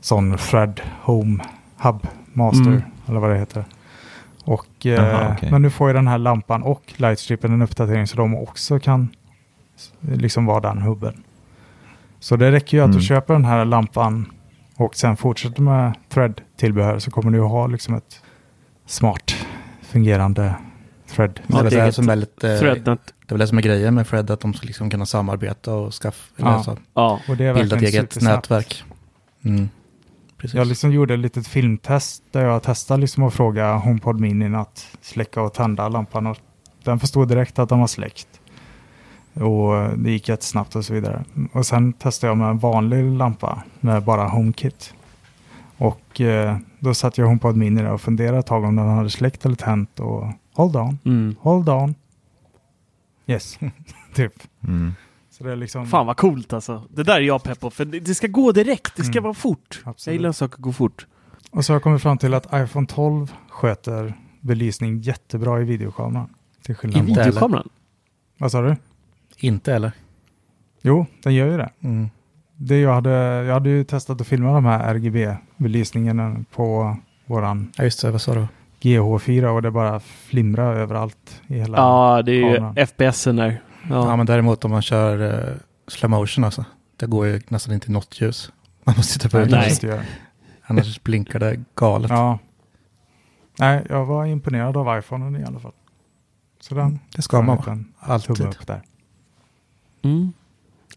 [0.00, 1.44] sån Thread Home
[1.76, 2.82] Hub Master, Mm.
[3.08, 3.64] eller vad det heter.
[4.44, 5.50] Och, eh, Jaha, okej.
[5.50, 9.08] Men nu får ju den här lampan och lightstripen en uppdatering så de också kan
[10.00, 11.22] liksom vara den hubben.
[12.20, 12.96] Så det räcker ju att Mm.
[12.98, 14.26] du köper den här lampan
[14.76, 18.22] och sen fortsätter med Thread-tillbehör så kommer du att ha liksom ett
[18.86, 19.34] smart
[19.82, 20.54] fungerande
[21.14, 21.40] Thread.
[21.46, 22.84] Det är det som är lite, Threadnet.
[22.86, 25.74] det är väl det som är grejen med Fred, att de ska liksom kunna samarbeta
[25.74, 26.76] och skaffa, Ja.
[26.94, 27.20] Ja.
[27.28, 28.84] Och det är bilda ett eget nätverk.
[29.44, 29.68] Mm.
[30.40, 30.54] Precis.
[30.54, 34.86] Jag liksom gjorde ett litet filmtest där jag testade liksom att fråga HomePod Mini att
[35.00, 36.26] släcka och tända lampan.
[36.26, 36.36] Och
[36.84, 38.28] den förstod direkt att den var släckt.
[39.34, 41.24] Och det gick jättesnabbt och så vidare.
[41.52, 44.94] Och sen testade jag med en vanlig lampa med bara HomeKit.
[45.76, 49.10] Och eh, då satt jag HomePod Mini där och funderade ett tag om den hade
[49.10, 50.00] släckt eller tänt.
[50.00, 51.36] Och hold on, Mm.
[51.40, 51.94] hold on.
[53.26, 53.58] Yes,
[54.14, 54.32] typ.
[54.68, 54.94] Mm.
[55.40, 55.86] Så det är liksom...
[55.86, 56.82] Fan vad coolt alltså.
[56.90, 58.96] Det där är jag pepp på, för det ska gå direkt.
[58.96, 59.22] Det ska Mm.
[59.24, 59.80] vara fort.
[59.84, 60.14] Jag Absolut.
[60.20, 61.06] gillar saker gå fort.
[61.50, 66.28] Och så har jag kommit fram till att iPhone 12 sköter belysning jättebra i videokameran.
[66.62, 67.18] Till I skillnad mot...
[67.18, 67.68] videokameran?
[68.38, 68.76] Vad sa du?
[69.38, 69.92] Inte eller?
[70.82, 71.70] Jo, den gör ju det.
[71.82, 72.10] Mm.
[72.56, 73.10] det jag, hade,
[73.44, 78.10] jag hade ju testat att filma de här RGB-belysningarna på våran Ja, just det.
[78.10, 78.46] Vad sa du?
[78.80, 82.76] GH4 och det bara flimrar överallt i hela Ja, det är ju kameran.
[82.76, 83.62] FPSen där.
[83.88, 84.10] Ja.
[84.10, 84.16] Ja.
[84.16, 85.20] men däremot om man kör
[85.50, 85.56] uh,
[85.86, 86.64] slow motion alltså.
[86.96, 88.52] Det går ju nästan inte något ljus.
[88.84, 89.96] Man måste titta på Nej, det.
[89.96, 90.06] Nej.
[90.62, 92.10] Annars blinkar det galet.
[92.10, 92.38] Ja.
[93.58, 95.72] Nej, jag var imponerad av iPhonen i alla fall.
[96.60, 97.78] Så den Det ska man vara.
[97.98, 98.40] Alltid.
[98.40, 98.82] upp där.
[100.02, 100.32] Mm.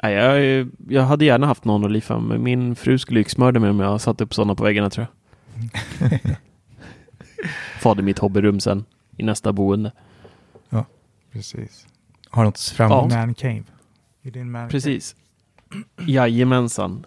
[0.01, 3.69] Ja, jag, jag hade gärna haft någon att lifa men min fru skulle yxmörda mig
[3.69, 6.19] om jag satt upp sådana på väggarna tror jag.
[7.79, 8.85] Fader mitt hobbyrum sen
[9.17, 9.91] i nästa boende.
[11.33, 11.87] Precis.
[12.33, 13.07] Har se fram Ja.
[13.07, 13.63] Man cave.
[14.21, 15.15] I din man Precis.
[16.07, 17.05] Jajamensan.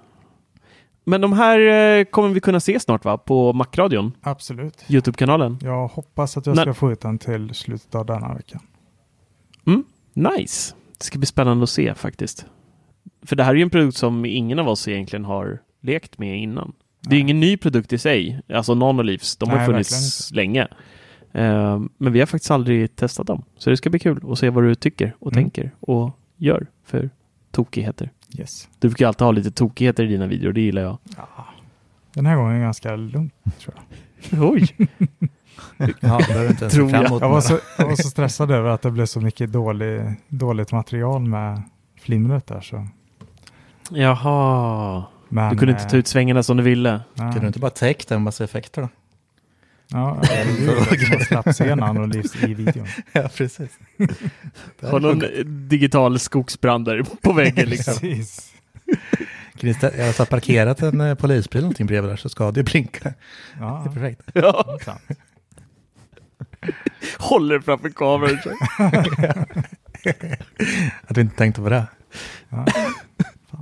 [1.05, 1.61] Men de här
[1.99, 3.19] eh, kommer vi kunna se snart va?
[3.19, 4.13] På Macradion.
[4.23, 4.85] Absolut.
[4.89, 5.59] Youtube-kanalen.
[5.63, 8.61] Jag hoppas att jag När- ska få ut den till slutet av denna veckan.
[10.15, 10.75] Nice.
[10.99, 12.47] Det ska bli spännande att se faktiskt.
[13.27, 16.39] För det här är ju en produkt som ingen av oss egentligen har lekt med
[16.39, 16.73] innan.
[17.01, 17.21] Det är Nej.
[17.21, 18.41] ingen ny produkt i sig.
[18.49, 19.93] Alltså Nanolivs, de har Nej, funnits
[20.33, 20.69] verkligen länge.
[21.37, 23.43] Eh, men vi har faktiskt aldrig testat dem.
[23.59, 25.45] Så det ska bli kul att se vad du tycker och Mm.
[25.45, 27.11] tänker och gör för
[27.51, 28.11] tokigheter.
[28.39, 28.69] Yes.
[28.79, 30.99] Du brukar alltid ha lite tokigheter i dina videor, det gillar jag.
[31.17, 31.47] Ja.
[32.15, 33.75] Den här gången är ganska lugnt tror
[34.31, 34.43] jag.
[34.53, 34.69] Oj!
[36.01, 36.21] Ja,
[36.71, 37.05] Tror jag.
[37.05, 40.73] Jag var, så, jag var så stressad över att det blev så mycket dålig, dåligt
[40.73, 41.63] material med
[42.01, 42.61] flimret där.
[42.61, 42.87] Så.
[43.91, 45.05] Jaha.
[45.29, 47.01] Men, Du kunde inte eh, ta ut svängarna som du ville.
[47.15, 47.33] nej.
[47.33, 48.89] Kan du inte bara täcka en massa effekter då?
[49.89, 52.87] Ja, det är ju det man slapp se Nanolivs i videon.
[53.13, 53.79] Ja, precis.
[54.83, 55.23] Har någon
[55.69, 57.95] digital skogsbrander på väggen liksom.
[57.95, 58.53] Precis.
[59.57, 63.15] Christer, jag har parkerat en eh, polisbil någonting bredvid där så ska det blinka.
[63.61, 64.23] Ja, Det är perfekt.
[64.35, 64.79] ja.
[67.19, 68.39] Håller framför kameran.
[71.07, 71.87] Att du inte tänkte på det.
[72.49, 72.67] Ja.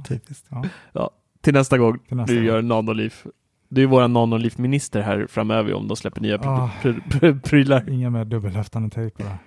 [0.09, 0.47] Typiskt.
[0.93, 1.11] Ja.
[1.43, 2.47] Till nästa gång Till nästa du gång.
[2.47, 3.15] gör Nanoliv.
[3.75, 6.71] Du är vår Nanoliv-minister här framöver om de släpper nya pr- Ah.
[6.83, 7.91] pr- pr- prylar.
[7.91, 9.39] Inga mer dubbelhäftande tejp det.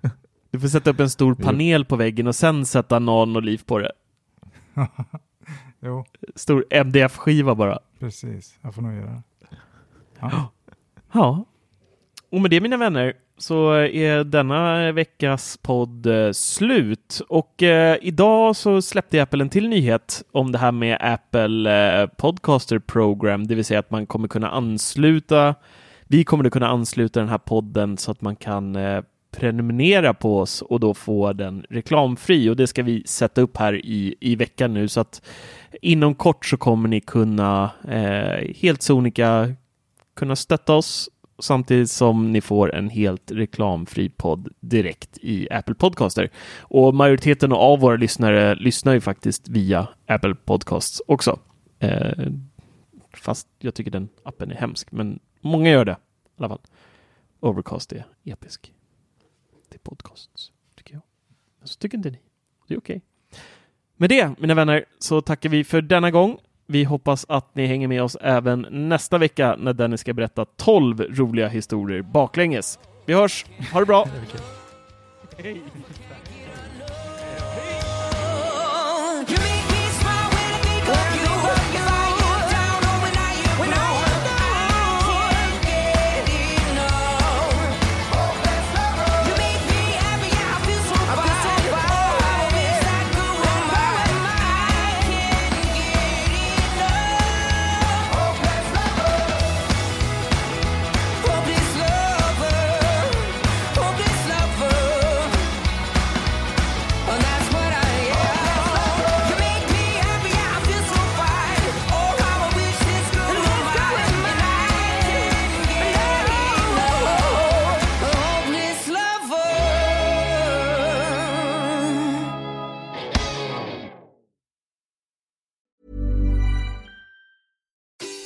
[0.50, 3.92] Du får sätta upp en stor panel på väggen och sen sätta Nanoliv på det.
[5.80, 6.04] Jo,
[6.34, 7.78] Stor MDF-skiva bara.
[7.98, 8.58] precis.
[8.62, 9.22] Jag får nog göra det.
[10.20, 10.52] Ja.
[11.12, 11.44] Ja.
[12.32, 17.20] Och med det mina vänner så är denna veckas podd eh, slut.
[17.28, 22.06] Och eh, idag så släppte Apple en till nyhet om det här med Apple eh,
[22.06, 25.54] Podcaster Program, det vill säga att man kommer kunna ansluta,
[26.08, 29.02] vi kommer att kunna ansluta den här podden så att man kan eh,
[29.36, 32.50] prenumerera på oss och då få den reklamfri.
[32.50, 34.88] Och det ska vi sätta upp här i, i veckan nu.
[34.88, 35.22] Så att
[35.82, 39.54] inom kort så kommer ni kunna eh, helt sonika
[40.16, 46.30] kunna stötta oss samtidigt som ni får en helt reklamfri podd direkt i Apple Podcaster.
[46.58, 51.38] Och majoriteten av våra lyssnare lyssnar ju faktiskt via Apple Podcasts också.
[51.78, 52.26] Eh,
[53.14, 55.96] fast jag tycker den appen är hemsk, men många gör det i
[56.38, 56.60] alla fall.
[57.40, 58.72] Overcast är episk.
[59.68, 61.02] Det är podcasts, tycker jag.
[61.58, 62.20] Men så tycker inte ni.
[62.68, 63.02] Det är okej.
[63.96, 66.38] Med det, mina vänner, så tackar vi för denna gång.
[66.68, 71.00] Vi hoppas att ni hänger med oss även nästa vecka när Dennis ska berätta 12
[71.00, 72.78] roliga historier baklänges.
[73.06, 73.44] Vi hörs!
[73.72, 74.08] Ha det bra!
[75.38, 75.62] Hej.